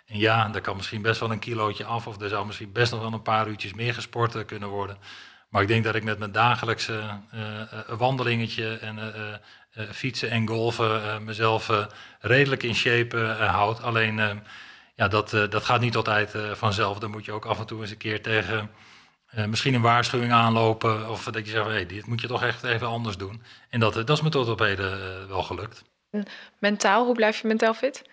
[0.07, 2.93] En ja, daar kan misschien best wel een kilootje af of er zou misschien best
[2.93, 4.99] nog wel een paar uurtjes meer gesport eh, kunnen worden.
[5.49, 7.01] Maar ik denk dat ik met mijn dagelijkse
[7.87, 8.99] wandelingetje en
[9.91, 11.71] fietsen en golven mezelf
[12.21, 13.83] redelijk in shape houd.
[13.83, 14.43] Alleen
[14.95, 16.99] ja, dat, dat gaat niet altijd vanzelf.
[16.99, 18.71] Dan moet je ook af en toe eens een keer tegen
[19.47, 21.11] misschien een waarschuwing aanlopen.
[21.11, 23.43] Of dat je zegt, hey, dit moet je toch echt even anders doen.
[23.69, 25.85] En dat, dat is me tot op heden wel gelukt.
[26.59, 28.05] Mentaal, hoe blijf je mentaal fit?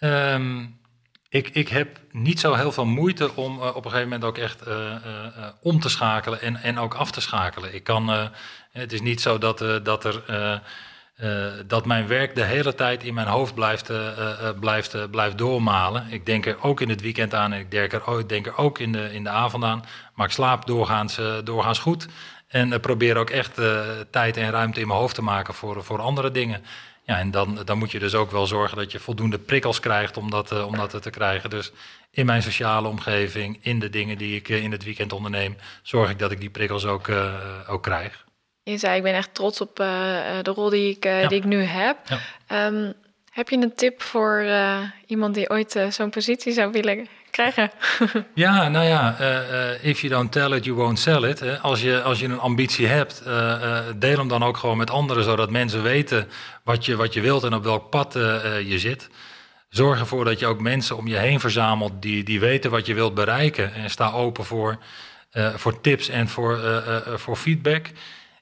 [0.00, 0.79] Um,
[1.30, 4.38] ik, ik heb niet zo heel veel moeite om uh, op een gegeven moment ook
[4.38, 7.74] echt uh, uh, om te schakelen en, en ook af te schakelen.
[7.74, 8.30] Ik kan,
[8.70, 10.62] het is niet zo dat, dat, er,
[11.66, 13.90] dat mijn werk de hele tijd in mijn hoofd blijft,
[14.60, 16.06] blijft, blijft doormalen.
[16.10, 18.56] Ik denk er ook in het weekend aan en ik denk er, ik denk er
[18.56, 19.84] ook in de, in de avond aan.
[20.14, 22.08] Maar ik slaap doorgaans, doorgaans goed.
[22.48, 23.60] En probeer ook echt
[24.10, 26.64] tijd en ruimte in mijn hoofd te maken voor, voor andere dingen.
[27.10, 30.16] Ja, en dan, dan moet je dus ook wel zorgen dat je voldoende prikkels krijgt
[30.16, 31.50] om dat, uh, om dat te krijgen.
[31.50, 31.72] Dus
[32.10, 36.10] in mijn sociale omgeving, in de dingen die ik uh, in het weekend onderneem, zorg
[36.10, 37.34] ik dat ik die prikkels ook, uh,
[37.66, 38.24] ook krijg.
[38.62, 41.28] Je zei, ik ben echt trots op de rol die ik, ja.
[41.28, 41.96] die ik nu heb.
[42.48, 42.66] Ja.
[42.66, 42.92] Um,
[43.30, 44.44] heb je een tip voor
[45.06, 47.70] iemand die ooit zo'n positie zou willen krijgen?
[48.34, 51.40] ja, nou ja, uh, if you don't tell it, you won't sell it.
[51.40, 51.58] Hè.
[51.58, 55.24] Als, je, als je een ambitie hebt, uh, deel hem dan ook gewoon met anderen,
[55.24, 56.28] zodat mensen weten
[56.64, 58.12] wat je, wat je wilt en op welk pad
[58.64, 59.08] je zit.
[59.68, 62.94] Zorg ervoor dat je ook mensen om je heen verzamelt die, die weten wat je
[62.94, 63.74] wilt bereiken.
[63.74, 64.78] En sta open voor,
[65.32, 66.60] voor tips en voor,
[67.16, 67.86] voor feedback.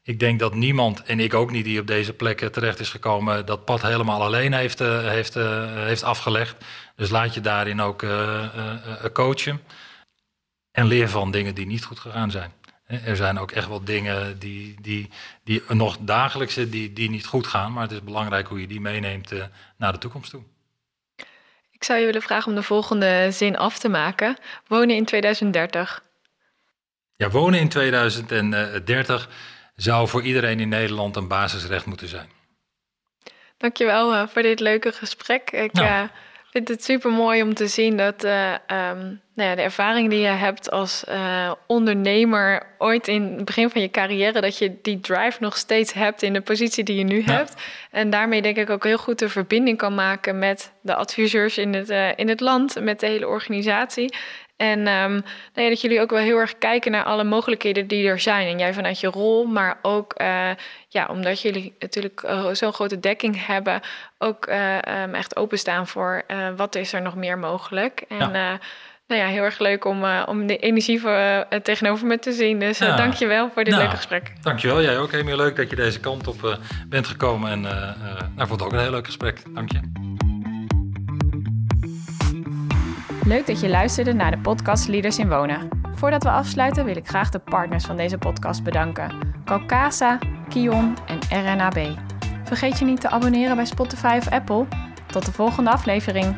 [0.09, 3.47] Ik denk dat niemand, en ik ook niet, die op deze plek terecht is gekomen,
[3.47, 5.35] dat pad helemaal alleen heeft, heeft,
[5.75, 6.57] heeft afgelegd.
[6.97, 8.45] Dus laat je daarin ook uh,
[9.13, 9.61] coachen.
[10.71, 12.53] En leer van dingen die niet goed gegaan zijn.
[12.87, 15.11] Er zijn ook echt wel dingen die, die,
[15.45, 17.73] die nog dagelijkse die, die niet goed gaan.
[17.73, 19.33] Maar het is belangrijk hoe je die meeneemt
[19.77, 20.43] naar de toekomst toe.
[21.71, 24.37] Ik zou je willen vragen om de volgende zin af te maken.
[24.67, 26.03] Wonen in 2030.
[27.17, 29.29] Ja, wonen in 2030
[29.83, 32.29] zou voor iedereen in Nederland een basisrecht moeten zijn.
[33.57, 35.51] Dankjewel uh, voor dit leuke gesprek.
[35.51, 36.09] Ik, nou
[36.51, 40.19] vind het super mooi om te zien dat uh, um, nou ja, de ervaring die
[40.19, 45.01] je hebt als uh, ondernemer ooit in het begin van je carrière, dat je die
[45.01, 47.55] drive nog steeds hebt in de positie die je nu hebt.
[47.91, 51.75] En daarmee denk ik ook heel goed de verbinding kan maken met de adviseurs in
[51.75, 54.15] het, in het land, met de hele organisatie.
[54.59, 55.23] En um, nou
[55.55, 58.47] ja, dat jullie ook wel heel erg kijken naar alle mogelijkheden die er zijn.
[58.47, 60.51] En jij vanuit je rol, maar ook uh,
[60.89, 63.81] ja, omdat jullie natuurlijk uh, zo'n grote dekking hebben,
[64.19, 66.23] ook uh, um, echt openstaan voor
[66.57, 68.05] wat is er nog meer mogelijk.
[68.09, 68.59] En ja.
[69.07, 72.59] nou ja, heel erg leuk om, om de energie voor, tegenover me te zien.
[72.59, 72.97] Dus ja.
[72.97, 74.33] dank je wel voor dit nou, leuke gesprek.
[74.43, 74.83] Dankjewel.
[74.83, 75.37] Jij ook, Emiel.
[75.37, 77.51] Leuk dat je deze kant op bent gekomen.
[77.51, 79.43] En nou, vond het ook een heel leuk gesprek.
[79.55, 80.28] Dank je.
[83.29, 85.69] Leuk dat je luisterde naar de podcast Leaders in Wonen.
[85.95, 89.11] Voordat we afsluiten wil ik graag de partners van deze podcast bedanken.
[89.45, 90.19] Calcasa,
[90.49, 91.99] Kion en RNAB.
[92.45, 94.67] Vergeet je niet te abonneren bij Spotify of Apple.
[95.07, 96.37] Tot de volgende aflevering.